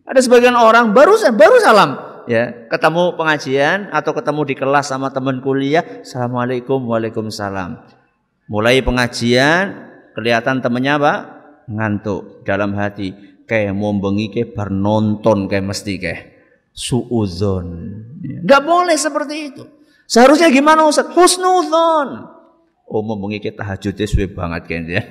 Ada 0.03 0.25
sebagian 0.25 0.57
orang 0.57 0.97
baru 0.97 1.13
baru 1.31 1.55
salam 1.61 2.10
ya. 2.27 2.67
Ketemu 2.67 3.15
pengajian 3.15 3.89
atau 3.89 4.11
ketemu 4.11 4.41
di 4.47 4.55
kelas 4.57 4.91
sama 4.91 5.09
teman 5.09 5.39
kuliah 5.39 6.03
assalamualaikum 6.03 6.81
waalaikumsalam. 6.85 7.81
Mulai 8.51 8.83
pengajian 8.83 9.89
kelihatan 10.11 10.59
temennya 10.59 10.99
apa 10.99 11.13
ngantuk 11.69 12.43
dalam 12.43 12.75
hati. 12.75 13.13
Kayak 13.47 13.75
mau 13.75 13.91
bengi 13.95 14.31
kayak 14.31 14.55
bernonton 14.55 15.47
kayak 15.47 15.65
mesti 15.67 15.93
kayak 15.99 16.21
suuzon. 16.71 17.67
Ya. 18.23 18.39
nggak 18.43 18.61
boleh 18.63 18.95
seperti 18.95 19.35
itu. 19.51 19.63
Seharusnya 20.07 20.51
gimana 20.51 20.87
Ustaz? 20.87 21.07
Husnuzon. 21.11 22.27
Oh 22.91 22.99
mau 22.99 23.15
bengi 23.15 23.39
kayak 23.39 23.63
tahajudnya 23.63 24.03
suwe 24.03 24.27
banget 24.27 24.67
kayaknya 24.67 25.01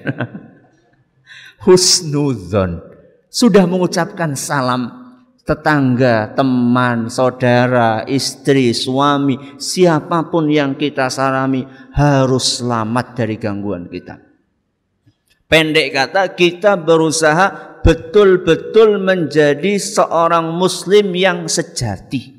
husnuzon. 1.64 2.84
Sudah 3.30 3.64
mengucapkan 3.64 4.36
salam 4.36 4.99
tetangga, 5.50 6.30
teman, 6.38 7.10
saudara, 7.10 8.06
istri, 8.06 8.70
suami, 8.70 9.58
siapa 9.58 10.30
pun 10.30 10.46
yang 10.46 10.78
kita 10.78 11.10
salami 11.10 11.66
harus 11.90 12.62
selamat 12.62 13.06
dari 13.18 13.34
gangguan 13.34 13.90
kita. 13.90 14.22
Pendek 15.50 15.90
kata, 15.90 16.38
kita 16.38 16.78
berusaha 16.78 17.82
betul-betul 17.82 19.02
menjadi 19.02 19.74
seorang 19.74 20.54
muslim 20.54 21.10
yang 21.18 21.50
sejati. 21.50 22.38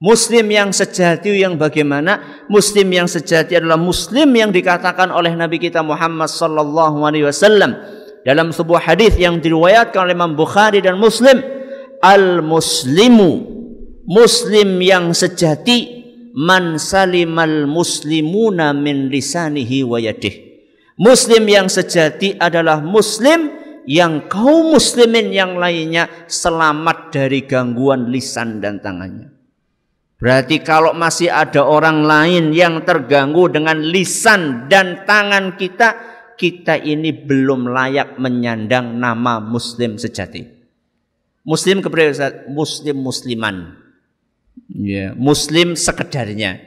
Muslim 0.00 0.48
yang 0.48 0.72
sejati 0.72 1.44
yang 1.44 1.60
bagaimana? 1.60 2.42
Muslim 2.48 2.88
yang 2.88 3.06
sejati 3.06 3.60
adalah 3.60 3.76
muslim 3.76 4.32
yang 4.32 4.48
dikatakan 4.48 5.12
oleh 5.12 5.36
Nabi 5.36 5.60
kita 5.60 5.84
Muhammad 5.84 6.32
sallallahu 6.32 7.04
alaihi 7.04 7.28
wasallam 7.28 7.76
dalam 8.24 8.50
sebuah 8.50 8.82
hadis 8.82 9.14
yang 9.20 9.38
diriwayatkan 9.38 10.08
oleh 10.08 10.16
Imam 10.16 10.34
Bukhari 10.34 10.82
dan 10.82 10.98
Muslim 10.98 11.61
al-muslimu 12.02 13.30
muslim 14.04 14.82
yang 14.82 15.14
sejati 15.14 16.02
man 16.34 16.76
salimal 16.82 17.70
muslimuna 17.70 18.74
min 18.74 19.06
lisanihi 19.06 19.86
wa 19.86 20.02
yadih 20.02 20.34
muslim 20.98 21.46
yang 21.46 21.70
sejati 21.70 22.34
adalah 22.42 22.82
muslim 22.82 23.54
yang 23.86 24.26
kaum 24.26 24.74
muslimin 24.74 25.30
yang 25.30 25.54
lainnya 25.54 26.10
selamat 26.26 27.14
dari 27.14 27.46
gangguan 27.46 28.10
lisan 28.10 28.58
dan 28.58 28.82
tangannya 28.82 29.32
Berarti 30.22 30.62
kalau 30.62 30.94
masih 30.94 31.34
ada 31.34 31.66
orang 31.66 32.06
lain 32.06 32.54
yang 32.54 32.86
terganggu 32.86 33.50
dengan 33.50 33.82
lisan 33.82 34.70
dan 34.70 35.02
tangan 35.02 35.58
kita, 35.58 35.98
kita 36.38 36.78
ini 36.78 37.10
belum 37.10 37.66
layak 37.66 38.22
menyandang 38.22 39.02
nama 39.02 39.42
muslim 39.42 39.98
sejati. 39.98 40.61
Muslim 41.42 41.82
kepada 41.82 42.46
Muslim 42.46 42.96
musliman. 43.02 43.56
Ya, 44.68 45.12
muslim 45.16 45.74
sekedarnya. 45.76 46.60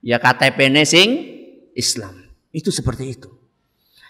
ya 0.00 0.16
KTP-ne 0.16 0.82
sing 0.88 1.08
Islam. 1.76 2.16
Itu 2.50 2.72
seperti 2.72 3.04
itu. 3.16 3.30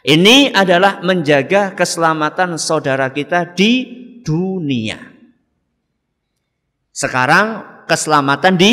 Ini 0.00 0.56
adalah 0.56 1.04
menjaga 1.04 1.76
keselamatan 1.76 2.56
saudara 2.56 3.12
kita 3.12 3.52
di 3.52 3.84
dunia. 4.24 4.96
Sekarang 6.88 7.84
keselamatan 7.84 8.54
di 8.56 8.72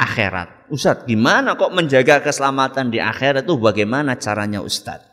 akhirat. 0.00 0.72
Ustadz, 0.72 1.06
gimana 1.06 1.54
kok 1.54 1.70
menjaga 1.76 2.24
keselamatan 2.24 2.90
di 2.90 2.98
akhirat 2.98 3.44
itu 3.46 3.54
bagaimana 3.60 4.16
caranya 4.18 4.64
Ustadz? 4.64 5.06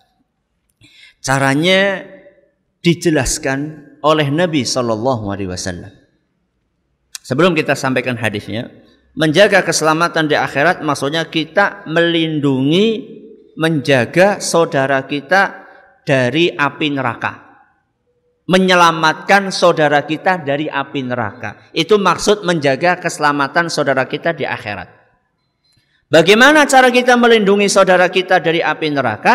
Caranya 1.19 2.03
dijelaskan 2.83 3.92
oleh 4.03 4.27
Nabi 4.29 4.67
Shallallahu 4.67 5.31
Alaihi 5.31 5.49
Wasallam. 5.49 5.91
Sebelum 7.23 7.55
kita 7.55 7.71
sampaikan 7.71 8.19
hadisnya, 8.19 8.67
menjaga 9.15 9.63
keselamatan 9.63 10.27
di 10.27 10.35
akhirat 10.35 10.83
maksudnya 10.83 11.23
kita 11.31 11.87
melindungi, 11.87 12.87
menjaga 13.55 14.43
saudara 14.43 15.07
kita 15.07 15.63
dari 16.03 16.51
api 16.51 16.87
neraka. 16.91 17.33
Menyelamatkan 18.43 19.55
saudara 19.55 20.03
kita 20.03 20.43
dari 20.43 20.67
api 20.67 20.99
neraka. 20.99 21.71
Itu 21.71 21.95
maksud 21.95 22.43
menjaga 22.43 22.99
keselamatan 22.99 23.71
saudara 23.71 24.03
kita 24.03 24.35
di 24.35 24.43
akhirat. 24.43 24.91
Bagaimana 26.11 26.67
cara 26.67 26.91
kita 26.91 27.15
melindungi 27.15 27.71
saudara 27.71 28.11
kita 28.11 28.43
dari 28.43 28.59
api 28.59 28.87
neraka? 28.91 29.33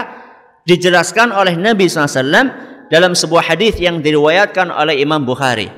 Dijelaskan 0.68 1.33
oleh 1.33 1.57
Nabi 1.57 1.88
SAW 1.88 2.77
dalam 2.88 3.12
sebuah 3.12 3.53
hadis 3.53 3.77
yang 3.81 4.01
diriwayatkan 4.01 4.72
oleh 4.72 5.01
Imam 5.01 5.24
Bukhari. 5.24 5.68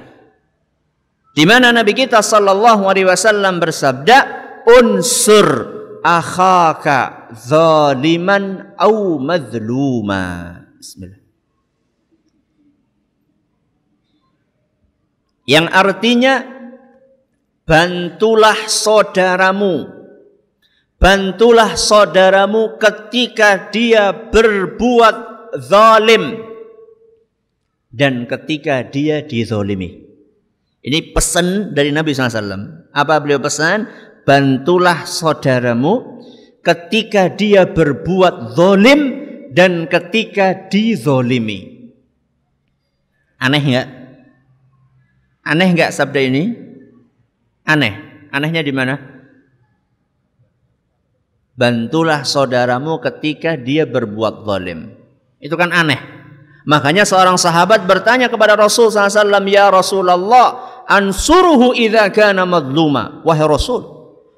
Di 1.31 1.47
mana 1.47 1.71
Nabi 1.71 1.95
kita 1.95 2.23
sallallahu 2.23 2.91
alaihi 2.91 3.07
wasallam 3.07 3.63
bersabda, 3.63 4.19
"Unsur 4.67 5.47
akhaka 6.03 7.31
zaliman 7.35 8.75
au 8.75 9.19
madluma." 9.23 10.59
Bismillah. 10.79 11.23
Yang 15.47 15.67
artinya 15.71 16.35
bantulah 17.67 18.59
saudaramu 18.71 20.01
bantulah 21.01 21.75
saudaramu 21.75 22.77
ketika 22.77 23.73
dia 23.73 24.13
berbuat 24.13 25.17
zalim 25.65 26.50
dan 27.91 28.27
ketika 28.31 28.87
dia 28.87 29.23
dizolimi. 29.27 30.07
Ini 30.81 31.13
pesan 31.13 31.77
dari 31.77 31.93
Nabi 31.93 32.17
SAW. 32.17 32.89
Apa 32.95 33.21
beliau 33.21 33.43
pesan? 33.43 33.85
Bantulah 34.25 35.05
saudaramu 35.05 36.23
ketika 36.65 37.29
dia 37.29 37.69
berbuat 37.69 38.57
zolim 38.57 39.01
dan 39.53 39.91
ketika 39.91 40.71
dizolimi. 40.71 41.91
Aneh 43.37 43.61
nggak? 43.61 43.89
Aneh 45.45 45.69
nggak 45.75 45.93
sabda 45.93 46.21
ini? 46.23 46.45
Aneh. 47.67 47.95
Anehnya 48.31 48.63
di 48.63 48.71
mana? 48.71 48.95
Bantulah 51.59 52.25
saudaramu 52.25 53.03
ketika 53.05 53.59
dia 53.59 53.85
berbuat 53.85 54.49
zalim. 54.49 54.97
Itu 55.43 55.59
kan 55.59 55.75
aneh. 55.75 56.20
Makanya 56.69 57.09
seorang 57.09 57.41
sahabat 57.41 57.89
bertanya 57.89 58.29
kepada 58.29 58.53
Rasul 58.53 58.93
SAW, 58.93 59.49
Ya 59.49 59.73
Rasulullah, 59.73 60.85
ansuruhu 60.85 61.73
idha 61.73 62.13
kana 62.13 62.45
madluma. 62.45 63.25
Wahai 63.25 63.49
Rasul, 63.49 63.81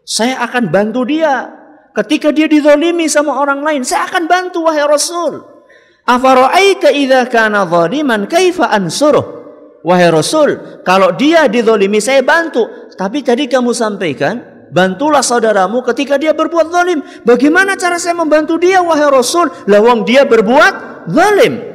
saya 0.07 0.39
akan 0.47 0.71
bantu 0.71 1.03
dia. 1.03 1.51
Ketika 1.93 2.33
dia 2.33 2.49
dizolimi 2.49 3.05
sama 3.11 3.37
orang 3.37 3.61
lain, 3.61 3.83
saya 3.85 4.09
akan 4.09 4.25
bantu 4.25 4.65
wahai 4.65 4.87
Rasul. 4.87 5.45
Afara'aita 6.09 6.89
idha 6.95 7.27
kana 7.29 7.67
zaliman 7.69 8.31
kaifa 8.31 8.71
ansuruh. 8.71 9.43
Wahai 9.83 10.15
Rasul, 10.15 10.79
kalau 10.87 11.11
dia 11.19 11.51
dizolimi 11.51 11.99
saya 11.99 12.23
bantu. 12.23 12.71
Tapi 12.95 13.27
tadi 13.27 13.51
kamu 13.51 13.75
sampaikan, 13.75 14.39
bantulah 14.71 15.27
saudaramu 15.27 15.83
ketika 15.91 16.17
dia 16.23 16.31
berbuat 16.31 16.71
zalim. 16.71 17.03
Bagaimana 17.27 17.75
cara 17.75 17.99
saya 17.99 18.15
membantu 18.15 18.63
dia 18.63 18.79
wahai 18.79 19.11
Rasul? 19.11 19.51
Lawang 19.67 20.07
dia 20.07 20.23
berbuat 20.23 21.11
zalim. 21.11 21.72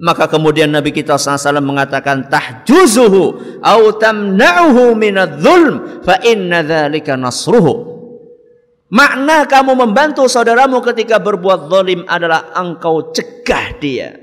Maka 0.00 0.32
kemudian 0.32 0.72
Nabi 0.72 0.96
kita 0.96 1.20
SAW 1.20 1.60
mengatakan 1.60 2.32
tahjuzuhu 2.32 3.60
au 3.60 3.80
tamna'uhu 4.00 4.96
minadh-dhulm 4.96 6.00
fa 6.00 6.16
inna 6.24 6.64
dzalika 6.64 7.20
nasruhu. 7.20 8.00
Makna 8.90 9.44
kamu 9.44 9.76
membantu 9.76 10.24
saudaramu 10.24 10.80
ketika 10.80 11.20
berbuat 11.20 11.68
zalim 11.68 12.08
adalah 12.08 12.48
engkau 12.56 13.12
cegah 13.12 13.76
dia. 13.76 14.16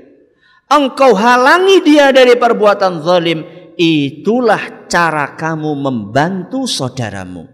Engkau 0.68 1.14
halangi 1.14 1.80
dia 1.86 2.10
dari 2.10 2.34
perbuatan 2.34 3.00
zalim. 3.00 3.46
Itulah 3.78 4.90
cara 4.90 5.38
kamu 5.38 5.78
membantu 5.78 6.66
saudaramu. 6.66 7.46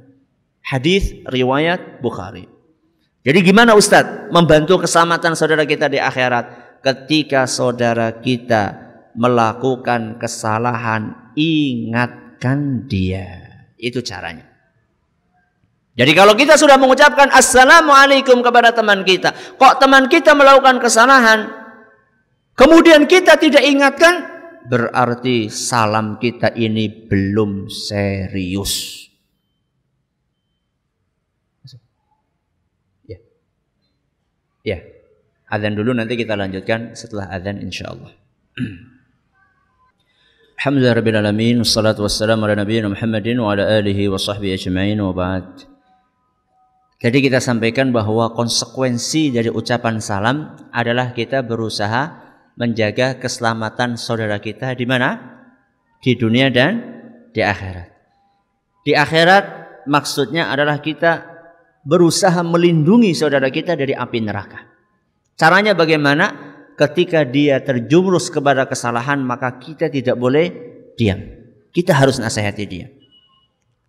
Hadis 0.65 1.21
riwayat 1.29 2.01
Bukhari. 2.01 2.49
Jadi 3.21 3.39
gimana 3.45 3.77
Ustadz 3.77 4.33
membantu 4.33 4.81
keselamatan 4.81 5.37
saudara 5.37 5.69
kita 5.69 5.93
di 5.93 6.01
akhirat? 6.01 6.64
Ketika 6.85 7.49
saudara 7.49 8.21
kita 8.21 8.85
melakukan 9.17 10.21
kesalahan, 10.21 11.33
ingatkan 11.33 12.85
dia. 12.85 13.41
Itu 13.81 14.05
caranya. 14.05 14.53
Jadi 15.95 16.13
kalau 16.13 16.35
kita 16.35 16.59
sudah 16.59 16.75
mengucapkan 16.75 17.31
assalamualaikum 17.31 18.43
kepada 18.43 18.75
teman 18.75 19.07
kita, 19.07 19.31
kok 19.55 19.79
teman 19.79 20.11
kita 20.11 20.35
melakukan 20.35 20.83
kesalahan, 20.83 21.47
kemudian 22.59 23.07
kita 23.07 23.39
tidak 23.39 23.63
ingatkan, 23.63 24.27
berarti 24.67 25.47
salam 25.47 26.19
kita 26.19 26.51
ini 26.59 26.91
belum 27.07 27.71
serius. 27.71 29.07
Ya. 33.07 33.23
Ya. 34.67 34.94
Adzan 35.55 35.79
dulu 35.79 35.95
nanti 35.95 36.19
kita 36.19 36.35
lanjutkan 36.35 36.99
setelah 36.99 37.31
adzan 37.31 37.63
insyaallah. 37.63 38.11
Alhamdulillah 40.59 40.99
rabbil 40.99 41.19
alamin 41.23 41.57
wassalatu 41.63 42.03
wassalamu 42.03 42.51
ala 42.51 42.59
nabiyina 42.59 42.91
Muhammadin 42.91 43.39
wa 43.39 43.55
ala 43.55 43.79
alihi 43.79 44.11
wa 44.11 44.19
sahbihi 44.19 44.59
ajma'in 44.59 44.99
wa 44.99 45.15
ba'd. 45.15 45.71
Jadi 46.99 47.23
kita 47.23 47.39
sampaikan 47.39 47.95
bahwa 47.95 48.35
konsekuensi 48.35 49.31
dari 49.31 49.53
ucapan 49.53 50.03
salam 50.03 50.59
adalah 50.75 51.15
kita 51.15 51.47
berusaha 51.47 52.19
menjaga 52.59 53.23
keselamatan 53.23 53.95
saudara 53.95 54.43
kita 54.43 54.75
di 54.75 54.91
mana? 54.91 55.39
Di 56.03 56.19
dunia 56.19 56.51
dan 56.51 56.83
di 57.31 57.45
akhirat. 57.47 57.95
Di 58.83 58.99
akhirat 58.99 59.45
maksudnya 59.87 60.51
adalah 60.51 60.83
kita 60.83 61.29
berusaha 61.87 62.43
melindungi 62.43 63.15
saudara 63.15 63.53
kita 63.55 63.79
dari 63.79 63.95
api 63.95 64.19
neraka. 64.19 64.74
Caranya 65.35 65.75
bagaimana? 65.75 66.55
Ketika 66.75 67.23
dia 67.23 67.63
terjumrus 67.63 68.35
kepada 68.35 68.67
kesalahan 68.67 69.23
maka 69.23 69.55
kita 69.63 69.87
tidak 69.87 70.19
boleh 70.19 70.51
diam. 70.99 71.23
Kita 71.71 71.95
harus 71.95 72.19
nasihati 72.19 72.65
dia. 72.67 72.91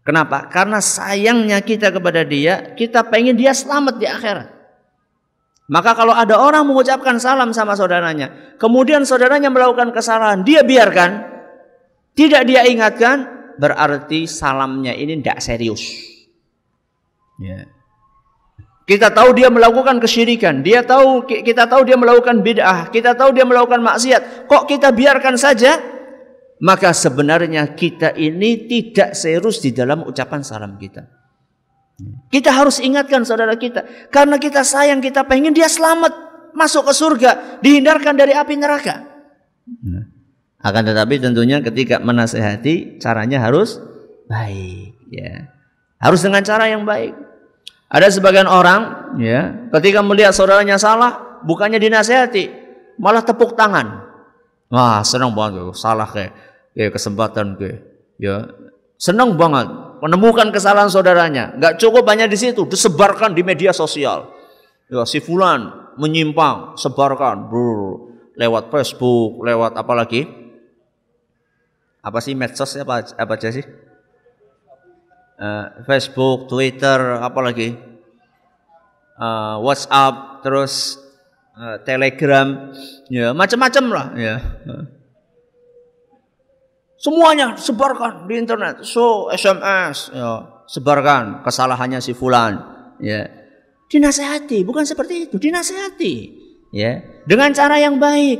Kenapa? 0.06 0.46
Karena 0.54 0.78
sayangnya 0.78 1.58
kita 1.66 1.90
kepada 1.90 2.22
dia, 2.22 2.78
kita 2.78 3.10
pengen 3.10 3.34
dia 3.34 3.58
selamat 3.58 3.98
di 3.98 4.06
akhirat. 4.06 4.54
Maka 5.66 5.98
kalau 5.98 6.14
ada 6.14 6.38
orang 6.38 6.62
mengucapkan 6.70 7.18
salam 7.18 7.50
sama 7.50 7.74
saudaranya, 7.74 8.58
kemudian 8.62 9.02
saudaranya 9.02 9.50
melakukan 9.50 9.90
kesalahan, 9.90 10.46
dia 10.46 10.62
biarkan, 10.62 11.26
tidak 12.14 12.46
dia 12.46 12.70
ingatkan, 12.70 13.50
berarti 13.58 14.30
salamnya 14.30 14.94
ini 14.94 15.18
tidak 15.26 15.42
serius. 15.42 15.82
Ya. 17.42 17.66
Kita 18.86 19.10
tahu 19.10 19.34
dia 19.34 19.50
melakukan 19.50 19.98
kesyirikan, 19.98 20.62
dia 20.62 20.86
tahu 20.86 21.26
kita 21.26 21.66
tahu 21.66 21.90
dia 21.90 21.98
melakukan 21.98 22.46
bid'ah, 22.46 22.94
kita 22.94 23.18
tahu 23.18 23.34
dia 23.34 23.42
melakukan 23.42 23.82
maksiat. 23.82 24.46
Kok 24.46 24.70
kita 24.70 24.94
biarkan 24.94 25.42
saja? 25.42 25.82
Maka 26.62 26.94
sebenarnya 26.94 27.74
kita 27.74 28.14
ini 28.14 28.70
tidak 28.70 29.18
serius 29.18 29.58
di 29.58 29.74
dalam 29.74 30.06
ucapan 30.06 30.46
salam 30.46 30.78
kita. 30.78 31.02
Kita 32.30 32.54
harus 32.54 32.78
ingatkan 32.78 33.26
saudara 33.26 33.58
kita, 33.58 34.12
karena 34.14 34.38
kita 34.38 34.62
sayang, 34.62 35.02
kita 35.02 35.26
pengen 35.26 35.58
dia 35.58 35.66
selamat 35.66 36.14
masuk 36.54 36.86
ke 36.86 36.94
surga, 36.94 37.32
dihindarkan 37.66 38.14
dari 38.14 38.38
api 38.38 38.54
neraka. 38.54 39.02
Nah, 39.82 40.06
akan 40.62 40.84
tetapi 40.94 41.26
tentunya 41.26 41.58
ketika 41.66 41.98
menasehati 41.98 43.02
caranya 43.02 43.42
harus 43.42 43.82
baik, 44.30 44.94
ya. 45.10 45.50
Harus 45.98 46.22
dengan 46.22 46.46
cara 46.46 46.70
yang 46.70 46.86
baik. 46.86 47.25
Ada 47.86 48.10
sebagian 48.10 48.50
orang 48.50 49.14
ya, 49.22 49.70
ketika 49.78 50.02
melihat 50.02 50.34
saudaranya 50.34 50.76
salah, 50.82 51.42
bukannya 51.46 51.78
dinasehati, 51.78 52.50
malah 52.98 53.22
tepuk 53.22 53.54
tangan. 53.54 54.02
Wah, 54.74 55.06
senang 55.06 55.32
banget 55.38 55.70
salah 55.78 56.10
kayak 56.10 56.34
kayak 56.74 56.92
kesempatan 56.98 57.56
kayak 57.56 57.86
ya. 58.18 58.50
Senang 58.98 59.36
banget 59.38 59.70
menemukan 60.02 60.50
kesalahan 60.50 60.90
saudaranya. 60.90 61.54
Nggak 61.56 61.78
cukup 61.78 62.08
hanya 62.10 62.26
di 62.26 62.38
situ, 62.40 62.66
disebarkan 62.66 63.38
di 63.38 63.46
media 63.46 63.70
sosial. 63.76 64.34
Ya, 64.90 65.06
si 65.06 65.22
fulan 65.22 65.94
menyimpang, 66.00 66.80
sebarkan. 66.80 67.52
Brr, 67.52 67.80
lewat 68.40 68.72
Facebook, 68.72 69.44
lewat 69.44 69.78
apa 69.78 69.94
lagi? 69.94 70.26
Apa 72.06 72.22
sih 72.22 72.38
medsos 72.38 72.78
apa 72.78 73.02
apa 73.18 73.34
aja 73.34 73.50
sih? 73.50 73.66
Uh, 75.36 75.84
Facebook, 75.84 76.48
Twitter, 76.48 77.20
apa 77.20 77.40
lagi? 77.44 77.76
Uh, 79.20 79.60
WhatsApp, 79.60 80.40
terus 80.40 80.96
uh, 81.60 81.76
Telegram, 81.84 82.72
ya 83.12 83.36
macam-macam 83.36 83.84
lah, 83.92 84.08
ya. 84.16 84.36
Semuanya 86.96 87.60
sebarkan 87.60 88.32
di 88.32 88.40
internet. 88.40 88.88
So 88.88 89.28
SMS, 89.28 90.16
ya, 90.16 90.64
sebarkan 90.72 91.44
kesalahannya 91.44 92.00
si 92.00 92.16
fulan, 92.16 92.56
ya. 93.04 93.28
Dinasehati, 93.92 94.64
bukan 94.64 94.88
seperti 94.88 95.28
itu, 95.28 95.36
dinasehati, 95.36 96.16
ya. 96.72 97.04
Dengan 97.28 97.52
cara 97.52 97.76
yang 97.76 98.00
baik. 98.00 98.40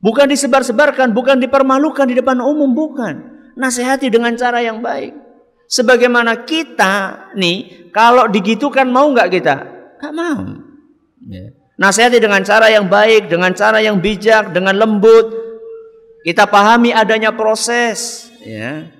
Bukan 0.00 0.32
disebar-sebarkan, 0.32 1.12
bukan 1.12 1.40
dipermalukan 1.40 2.08
di 2.08 2.16
depan 2.16 2.40
umum, 2.40 2.72
bukan. 2.72 3.40
Nasihati 3.56 4.08
dengan 4.08 4.32
cara 4.32 4.64
yang 4.64 4.80
baik. 4.80 5.29
Sebagaimana 5.70 6.42
kita 6.42 7.30
nih, 7.38 7.86
kalau 7.94 8.26
digitukan 8.26 8.90
mau 8.90 9.06
nggak 9.14 9.30
kita? 9.30 9.56
Nggak 10.02 10.14
mau. 10.18 10.42
Ya. 11.30 11.54
Nasihati 11.78 12.18
dengan 12.18 12.42
cara 12.42 12.66
yang 12.74 12.90
baik, 12.90 13.30
dengan 13.30 13.54
cara 13.54 13.78
yang 13.78 14.02
bijak, 14.02 14.50
dengan 14.50 14.74
lembut, 14.74 15.30
kita 16.26 16.50
pahami 16.50 16.90
adanya 16.90 17.30
proses, 17.32 18.28
ya. 18.42 18.90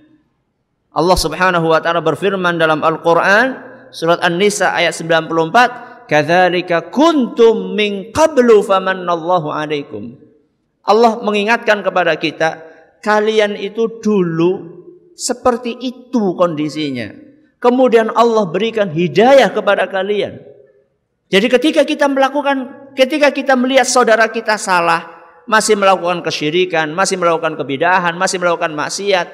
Allah 0.95 1.19
Subhanahu 1.19 1.71
wa 1.71 1.83
taala 1.83 2.01
berfirman 2.01 2.57
dalam 2.57 2.81
Al-Qur'an 2.87 3.61
surat 3.91 4.23
An-Nisa 4.23 4.73
ayat 4.73 4.95
94, 4.95 6.07
"Kadzalika 6.07 6.89
kuntum 6.89 7.75
min 7.75 8.15
qablu 8.15 8.63
famannallahu 8.63 9.51
'alaikum." 9.51 10.17
Allah 10.87 11.21
mengingatkan 11.21 11.85
kepada 11.85 12.17
kita, 12.17 12.65
kalian 13.05 13.59
itu 13.59 14.01
dulu 14.01 14.80
seperti 15.21 15.77
itu 15.77 16.33
kondisinya. 16.33 17.13
Kemudian 17.61 18.09
Allah 18.17 18.49
berikan 18.49 18.89
hidayah 18.89 19.53
kepada 19.53 19.85
kalian. 19.85 20.41
Jadi 21.29 21.47
ketika 21.53 21.83
kita 21.85 22.09
melakukan, 22.09 22.91
ketika 22.97 23.29
kita 23.29 23.53
melihat 23.53 23.85
saudara 23.85 24.33
kita 24.33 24.57
salah, 24.57 25.21
masih 25.45 25.77
melakukan 25.77 26.25
kesyirikan, 26.25 26.91
masih 26.97 27.21
melakukan 27.21 27.61
kebidahan, 27.61 28.17
masih 28.17 28.41
melakukan 28.41 28.73
maksiat. 28.73 29.29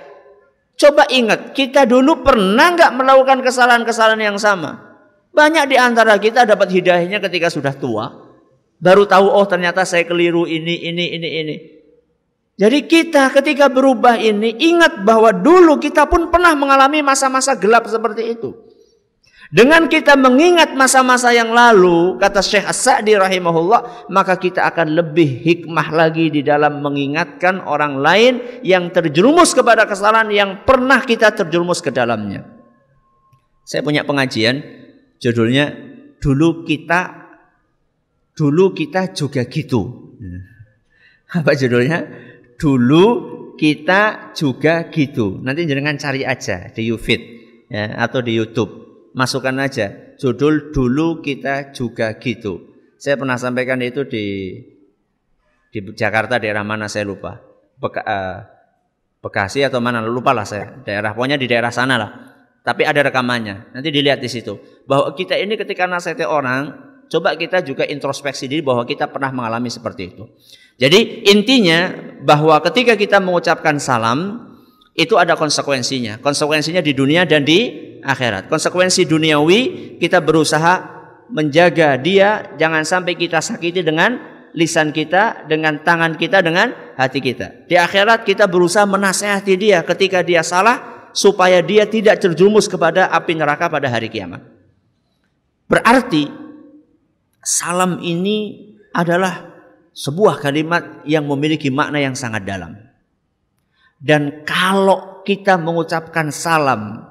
Coba 0.77 1.07
ingat, 1.09 1.55
kita 1.55 1.87
dulu 1.89 2.27
pernah 2.27 2.75
nggak 2.75 2.93
melakukan 2.99 3.41
kesalahan-kesalahan 3.41 4.35
yang 4.35 4.39
sama? 4.43 4.99
Banyak 5.33 5.73
di 5.73 5.77
antara 5.79 6.19
kita 6.19 6.45
dapat 6.45 6.69
hidayahnya 6.69 7.23
ketika 7.23 7.49
sudah 7.49 7.73
tua. 7.79 8.13
Baru 8.77 9.09
tahu, 9.09 9.29
oh 9.29 9.47
ternyata 9.49 9.89
saya 9.89 10.05
keliru 10.05 10.45
ini, 10.45 10.85
ini, 10.85 11.17
ini, 11.17 11.29
ini. 11.41 11.57
Jadi 12.57 12.89
kita 12.89 13.29
ketika 13.37 13.69
berubah 13.69 14.17
ini, 14.17 14.57
ingat 14.57 15.05
bahwa 15.05 15.29
dulu 15.29 15.77
kita 15.77 16.09
pun 16.09 16.33
pernah 16.33 16.57
mengalami 16.57 17.05
masa-masa 17.05 17.53
gelap 17.53 17.85
seperti 17.85 18.33
itu. 18.33 18.57
Dengan 19.47 19.87
kita 19.87 20.19
mengingat 20.19 20.75
masa-masa 20.75 21.31
yang 21.31 21.55
lalu, 21.55 22.19
kata 22.19 22.43
Syekh 22.43 22.67
As-Sa'di 22.67 23.15
rahimahullah, 23.15 24.11
maka 24.11 24.35
kita 24.41 24.67
akan 24.67 24.99
lebih 24.99 25.45
hikmah 25.45 25.95
lagi 25.95 26.33
di 26.35 26.43
dalam 26.43 26.83
mengingatkan 26.83 27.63
orang 27.63 28.01
lain 28.01 28.43
yang 28.67 28.91
terjerumus 28.91 29.55
kepada 29.55 29.87
kesalahan 29.87 30.33
yang 30.35 30.51
pernah 30.67 30.99
kita 31.05 31.31
terjerumus 31.31 31.79
ke 31.79 31.95
dalamnya. 31.95 32.43
Saya 33.63 33.87
punya 33.87 34.03
pengajian, 34.03 34.65
judulnya 35.23 35.77
dulu 36.19 36.67
kita 36.67 37.31
dulu 38.35 38.75
kita 38.75 39.15
juga 39.15 39.47
gitu. 39.47 40.11
Apa 41.39 41.55
judulnya? 41.55 42.26
Dulu 42.57 43.05
kita 43.57 44.33
juga 44.37 44.89
gitu. 44.93 45.41
Nanti 45.41 45.65
jangan 45.65 45.97
cari 45.97 46.23
aja 46.25 46.73
di 46.73 46.93
Ufit 46.93 47.21
ya, 47.73 47.97
atau 48.01 48.21
di 48.21 48.37
YouTube 48.37 48.87
masukkan 49.17 49.57
aja 49.57 50.17
judul 50.21 50.73
dulu 50.73 51.21
kita 51.25 51.73
juga 51.73 52.17
gitu. 52.21 52.73
Saya 52.97 53.21
pernah 53.21 53.37
sampaikan 53.37 53.81
itu 53.85 54.05
di 54.09 54.57
di 55.73 55.79
Jakarta 55.93 56.41
daerah 56.41 56.65
mana 56.65 56.89
saya 56.89 57.05
lupa. 57.05 57.41
Beka, 57.77 58.01
uh, 58.01 58.39
Bekasi 59.21 59.67
atau 59.67 59.83
mana 59.83 60.01
lupa 60.05 60.31
lah 60.31 60.47
saya. 60.47 60.81
Daerah 60.87 61.13
pokoknya 61.13 61.37
di 61.37 61.51
daerah 61.51 61.75
sana 61.75 61.99
lah. 61.99 62.11
Tapi 62.63 62.87
ada 62.87 63.11
rekamannya. 63.11 63.75
Nanti 63.75 63.89
dilihat 63.91 64.23
di 64.23 64.31
situ 64.31 64.57
bahwa 64.87 65.13
kita 65.19 65.35
ini 65.35 65.59
ketika 65.59 65.85
nasihati 65.85 66.23
orang, 66.23 66.73
coba 67.11 67.35
kita 67.39 67.63
juga 67.63 67.87
introspeksi 67.87 68.51
diri 68.51 68.63
bahwa 68.63 68.83
kita 68.87 69.07
pernah 69.11 69.31
mengalami 69.31 69.71
seperti 69.71 70.03
itu. 70.15 70.25
Jadi 70.77 71.25
intinya 71.33 71.93
bahwa 72.21 72.61
ketika 72.61 72.95
kita 72.99 73.17
mengucapkan 73.23 73.81
salam 73.81 74.45
itu 74.97 75.17
ada 75.17 75.37
konsekuensinya. 75.37 76.21
Konsekuensinya 76.21 76.81
di 76.81 76.93
dunia 76.97 77.25
dan 77.29 77.45
di 77.45 77.73
akhirat. 78.01 78.49
Konsekuensi 78.49 79.05
duniawi 79.05 79.97
kita 80.01 80.21
berusaha 80.25 80.97
menjaga 81.29 81.99
dia 81.99 82.55
jangan 82.57 82.87
sampai 82.87 83.19
kita 83.19 83.43
sakiti 83.43 83.83
dengan 83.83 84.17
lisan 84.57 84.95
kita, 84.95 85.45
dengan 85.45 85.85
tangan 85.85 86.17
kita, 86.17 86.41
dengan 86.41 86.73
hati 86.97 87.21
kita. 87.21 87.69
Di 87.69 87.77
akhirat 87.77 88.25
kita 88.25 88.49
berusaha 88.49 88.89
menasehati 88.89 89.55
dia 89.61 89.85
ketika 89.85 90.25
dia 90.25 90.41
salah 90.41 91.09
supaya 91.13 91.61
dia 91.61 91.85
tidak 91.85 92.21
terjerumus 92.21 92.65
kepada 92.65 93.13
api 93.13 93.37
neraka 93.37 93.69
pada 93.69 93.89
hari 93.93 94.09
kiamat. 94.09 94.41
Berarti 95.69 96.46
salam 97.47 98.03
ini 98.03 98.67
adalah 98.91 99.55
sebuah 99.95 100.43
kalimat 100.43 101.07
yang 101.07 101.31
memiliki 101.31 101.71
makna 101.71 102.03
yang 102.03 102.19
sangat 102.19 102.43
dalam. 102.43 102.75
Dan 103.97 104.43
kalau 104.43 105.23
kita 105.23 105.57
mengucapkan 105.57 106.35
salam 106.35 107.07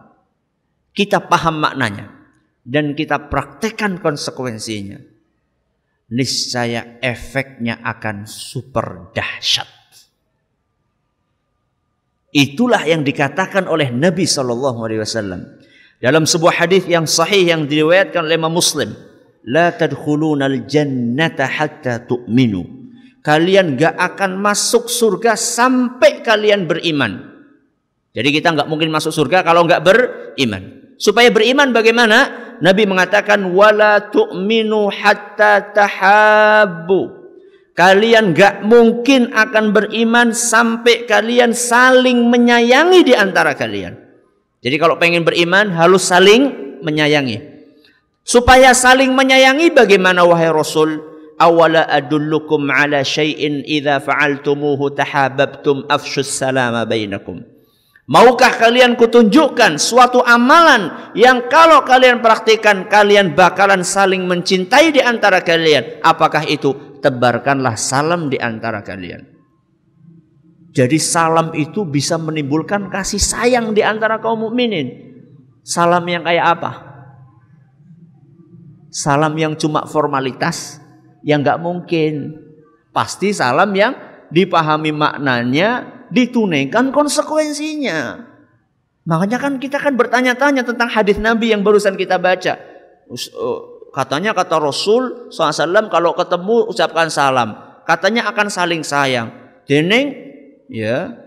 kita 0.95 1.23
paham 1.27 1.59
maknanya 1.59 2.07
dan 2.63 2.95
kita 2.95 3.27
praktekkan 3.27 3.99
konsekuensinya, 3.99 4.97
niscaya 6.09 6.97
efeknya 7.03 7.83
akan 7.83 8.23
super 8.25 9.11
dahsyat. 9.11 9.67
Itulah 12.35 12.83
yang 12.83 13.03
dikatakan 13.07 13.67
oleh 13.67 13.91
Nabi 13.95 14.27
Shallallahu 14.27 14.79
Alaihi 14.83 14.99
Wasallam 14.99 15.41
dalam 16.03 16.27
sebuah 16.27 16.63
hadis 16.63 16.83
yang 16.83 17.07
sahih 17.07 17.47
yang 17.47 17.63
diriwayatkan 17.63 18.27
oleh 18.27 18.35
Imam 18.35 18.51
Muslim. 18.51 18.91
La 19.45 19.69
tadkhulunal 19.73 20.65
jannata 20.65 21.45
hatta 21.45 22.01
tu'minu. 22.01 22.65
Kalian 23.21 23.77
gak 23.77 23.97
akan 23.97 24.37
masuk 24.37 24.89
surga 24.89 25.33
sampai 25.37 26.21
kalian 26.25 26.65
beriman. 26.69 27.35
Jadi 28.15 28.29
kita 28.31 28.53
nggak 28.55 28.69
mungkin 28.71 28.89
masuk 28.89 29.11
surga 29.11 29.43
kalau 29.43 29.67
nggak 29.67 29.83
beriman. 29.83 30.95
Supaya 30.95 31.27
beriman 31.29 31.75
bagaimana? 31.75 32.45
Nabi 32.63 32.87
mengatakan 32.87 33.51
wala 33.51 34.07
tu'minu 34.07 34.87
hatta 34.87 35.75
tahabbu. 35.75 37.27
Kalian 37.75 38.31
gak 38.31 38.63
mungkin 38.63 39.35
akan 39.35 39.75
beriman 39.75 40.31
sampai 40.31 41.03
kalian 41.03 41.51
saling 41.51 42.31
menyayangi 42.31 43.03
di 43.03 43.11
antara 43.11 43.51
kalian. 43.51 43.99
Jadi 44.63 44.75
kalau 44.79 44.95
pengen 44.95 45.27
beriman 45.27 45.75
harus 45.75 46.07
saling 46.07 46.79
menyayangi. 46.79 47.54
Supaya 48.25 48.73
saling 48.73 49.13
menyayangi 49.13 49.69
bagaimana 49.69 50.25
wahai 50.25 50.49
Rasul? 50.49 50.97
Awala 51.37 51.85
adullukum 51.85 52.73
ala 52.73 53.05
syai'in 53.05 53.61
idza 53.61 54.01
fa'altumuhu 54.01 54.97
tahabbtum 54.97 55.85
afshus 55.85 56.33
salama 56.33 56.89
bainakum. 56.89 57.45
Maukah 58.09 58.57
kalian 58.57 58.97
kutunjukkan 58.97 59.77
suatu 59.77 60.25
amalan 60.25 61.13
yang 61.13 61.45
kalau 61.53 61.85
kalian 61.85 62.21
praktikkan 62.21 62.89
kalian 62.89 63.37
bakalan 63.37 63.85
saling 63.85 64.25
mencintai 64.25 64.89
di 64.89 65.01
antara 65.05 65.45
kalian? 65.45 66.01
Apakah 66.01 66.49
itu? 66.49 66.97
Tebarkanlah 67.05 67.77
salam 67.77 68.33
di 68.33 68.41
antara 68.41 68.81
kalian. 68.81 69.21
Jadi 70.73 70.97
salam 70.97 71.53
itu 71.53 71.85
bisa 71.85 72.17
menimbulkan 72.17 72.89
kasih 72.89 73.21
sayang 73.21 73.77
di 73.77 73.85
antara 73.85 74.17
kaum 74.17 74.49
mukminin. 74.49 75.13
Salam 75.61 76.01
yang 76.09 76.25
kayak 76.25 76.45
apa? 76.57 76.94
Salam 78.95 79.35
yang 79.35 79.59
cuma 79.59 79.83
formalitas 79.83 80.79
yang 81.19 81.43
nggak 81.43 81.59
mungkin. 81.59 82.39
Pasti 82.95 83.35
salam 83.35 83.75
yang 83.75 83.91
dipahami 84.31 84.95
maknanya, 84.95 85.83
ditunaikan 86.07 86.95
konsekuensinya. 86.95 88.23
Makanya 89.03 89.37
kan 89.43 89.59
kita 89.59 89.83
kan 89.83 89.99
bertanya-tanya 89.99 90.63
tentang 90.63 90.87
hadis 90.87 91.19
Nabi 91.19 91.51
yang 91.51 91.59
barusan 91.59 91.99
kita 91.99 92.15
baca. 92.15 92.55
Uh, 93.11 93.91
katanya 93.91 94.31
kata 94.31 94.63
Rasul 94.63 95.27
SAW 95.27 95.91
kalau 95.91 96.15
ketemu 96.15 96.71
ucapkan 96.71 97.11
salam. 97.11 97.51
Katanya 97.83 98.31
akan 98.31 98.47
saling 98.47 98.79
sayang. 98.79 99.27
Dening 99.67 100.15
ya 100.71 101.24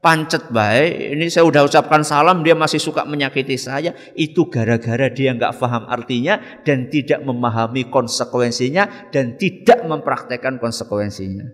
pancet 0.00 0.48
baik. 0.48 1.14
Ini 1.16 1.28
saya 1.28 1.44
udah 1.46 1.68
ucapkan 1.68 2.00
salam, 2.00 2.40
dia 2.40 2.56
masih 2.56 2.80
suka 2.80 3.04
menyakiti 3.04 3.60
saya. 3.60 3.92
Itu 4.16 4.48
gara-gara 4.48 5.12
dia 5.12 5.36
nggak 5.36 5.60
paham 5.60 5.86
artinya 5.86 6.40
dan 6.64 6.88
tidak 6.88 7.20
memahami 7.22 7.86
konsekuensinya 7.92 9.12
dan 9.12 9.36
tidak 9.36 9.84
mempraktekkan 9.84 10.56
konsekuensinya. 10.58 11.46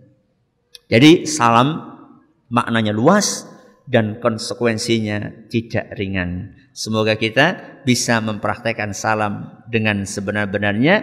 Jadi 0.87 1.27
salam 1.27 1.99
maknanya 2.47 2.95
luas 2.95 3.45
dan 3.91 4.23
konsekuensinya 4.23 5.51
tidak 5.51 5.95
ringan. 5.99 6.55
Semoga 6.71 7.19
kita 7.19 7.81
bisa 7.83 8.23
mempraktekkan 8.23 8.95
salam 8.95 9.65
dengan 9.67 10.07
sebenar-benarnya 10.07 10.97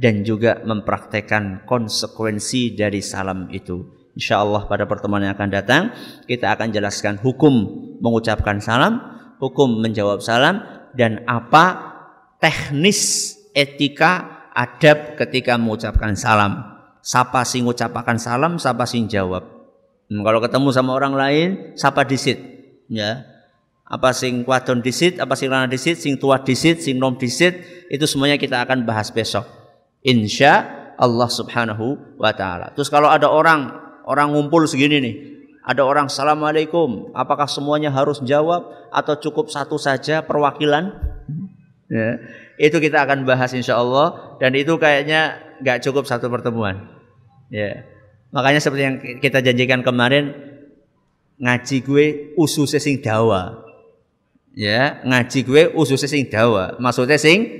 dan 0.00 0.24
juga 0.24 0.58
mempraktekkan 0.64 1.64
konsekuensi 1.68 2.74
dari 2.74 3.04
salam 3.04 3.46
itu. 3.52 3.99
Insya 4.20 4.44
Allah 4.44 4.68
pada 4.68 4.84
pertemuan 4.84 5.24
yang 5.24 5.32
akan 5.32 5.48
datang 5.48 5.96
kita 6.28 6.52
akan 6.52 6.68
jelaskan 6.76 7.16
hukum 7.16 7.88
mengucapkan 8.04 8.60
salam, 8.60 9.00
hukum 9.40 9.80
menjawab 9.80 10.20
salam 10.20 10.60
dan 10.92 11.24
apa 11.24 11.96
teknis 12.36 13.32
etika 13.56 14.44
adab 14.52 15.16
ketika 15.16 15.56
mengucapkan 15.56 16.12
salam. 16.12 16.60
Siapa 17.00 17.48
sing 17.48 17.64
mengucapkan 17.64 18.20
salam, 18.20 18.60
siapa 18.60 18.84
sing 18.84 19.08
jawab. 19.08 19.40
Hmm, 20.12 20.20
kalau 20.20 20.44
ketemu 20.44 20.68
sama 20.68 20.92
orang 20.92 21.16
lain, 21.16 21.48
siapa 21.72 22.04
disit, 22.04 22.36
ya. 22.92 23.24
Apa 23.88 24.12
sing 24.12 24.44
wadon 24.44 24.84
disit, 24.84 25.16
apa 25.16 25.32
sing 25.32 25.48
lana 25.48 25.64
disit, 25.64 25.96
sing 25.96 26.20
tua 26.20 26.44
disit, 26.44 26.84
sing 26.84 27.00
nom 27.00 27.16
disit, 27.16 27.56
itu 27.88 28.04
semuanya 28.04 28.36
kita 28.36 28.60
akan 28.68 28.84
bahas 28.84 29.08
besok. 29.08 29.48
Insya 30.04 30.68
Allah 31.00 31.32
Subhanahu 31.32 32.20
wa 32.20 32.36
taala. 32.36 32.76
Terus 32.76 32.92
kalau 32.92 33.08
ada 33.08 33.32
orang 33.32 33.79
Orang 34.04 34.32
ngumpul 34.32 34.64
segini 34.64 34.98
nih. 35.00 35.16
Ada 35.60 35.84
orang 35.84 36.08
assalamualaikum. 36.08 37.12
Apakah 37.12 37.44
semuanya 37.44 37.92
harus 37.92 38.18
jawab 38.24 38.72
atau 38.90 39.14
cukup 39.20 39.52
satu 39.52 39.76
saja 39.76 40.24
perwakilan? 40.24 40.92
Ya, 41.90 42.22
itu 42.54 42.78
kita 42.78 43.02
akan 43.02 43.26
bahas 43.26 43.50
insya 43.50 43.74
Allah 43.74 44.38
dan 44.38 44.54
itu 44.54 44.78
kayaknya 44.78 45.42
nggak 45.58 45.82
cukup 45.82 46.06
satu 46.06 46.30
pertemuan. 46.30 46.86
Ya, 47.50 47.82
makanya 48.30 48.62
seperti 48.62 48.82
yang 48.86 48.96
kita 49.18 49.42
janjikan 49.42 49.82
kemarin 49.82 50.30
ngaji 51.42 51.82
gue 51.82 52.06
usus 52.38 52.70
sing 52.78 53.02
dawa. 53.02 53.66
Ya, 54.54 55.02
ngaji 55.02 55.42
gue 55.42 55.62
usus 55.74 55.98
sing 56.06 56.30
dawa. 56.30 56.78
Maksudnya 56.78 57.18
sing 57.18 57.50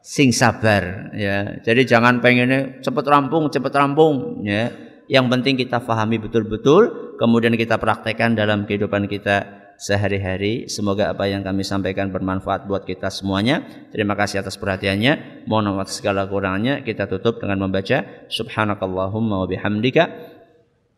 sing 0.00 0.32
sabar 0.32 1.12
ya. 1.12 1.60
Jadi 1.60 1.84
jangan 1.84 2.24
pengennya 2.24 2.80
cepet 2.80 3.04
rampung, 3.04 3.52
cepet 3.52 3.72
rampung 3.76 4.40
ya 4.48 4.72
yang 5.12 5.28
penting 5.28 5.60
kita 5.60 5.84
fahami 5.84 6.16
betul-betul, 6.16 7.14
kemudian 7.20 7.52
kita 7.52 7.76
praktekkan 7.76 8.32
dalam 8.32 8.64
kehidupan 8.64 9.04
kita 9.12 9.60
sehari-hari. 9.76 10.72
Semoga 10.72 11.12
apa 11.12 11.28
yang 11.28 11.44
kami 11.44 11.60
sampaikan 11.68 12.08
bermanfaat 12.08 12.64
buat 12.64 12.88
kita 12.88 13.12
semuanya. 13.12 13.60
Terima 13.92 14.16
kasih 14.16 14.40
atas 14.40 14.56
perhatiannya. 14.56 15.44
Mohon 15.44 15.84
maaf 15.84 15.92
segala 15.92 16.24
kurangnya. 16.24 16.80
Kita 16.80 17.04
tutup 17.10 17.44
dengan 17.44 17.68
membaca 17.68 18.08
Subhanakallahumma 18.32 19.44
wa 19.44 19.46
bihamdika 19.50 20.32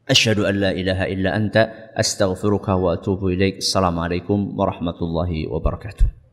Asyhadu 0.05 0.45
an 0.45 0.61
la 0.61 0.71
ilaha 0.77 1.09
illa 1.09 1.33
anta 1.33 1.91
astaghfiruka 1.97 2.77
wa 2.77 2.93
atubu 2.93 3.33
ilaik. 3.33 3.65
Assalamualaikum 3.65 4.53
warahmatullahi 4.53 5.49
wabarakatuh. 5.49 6.24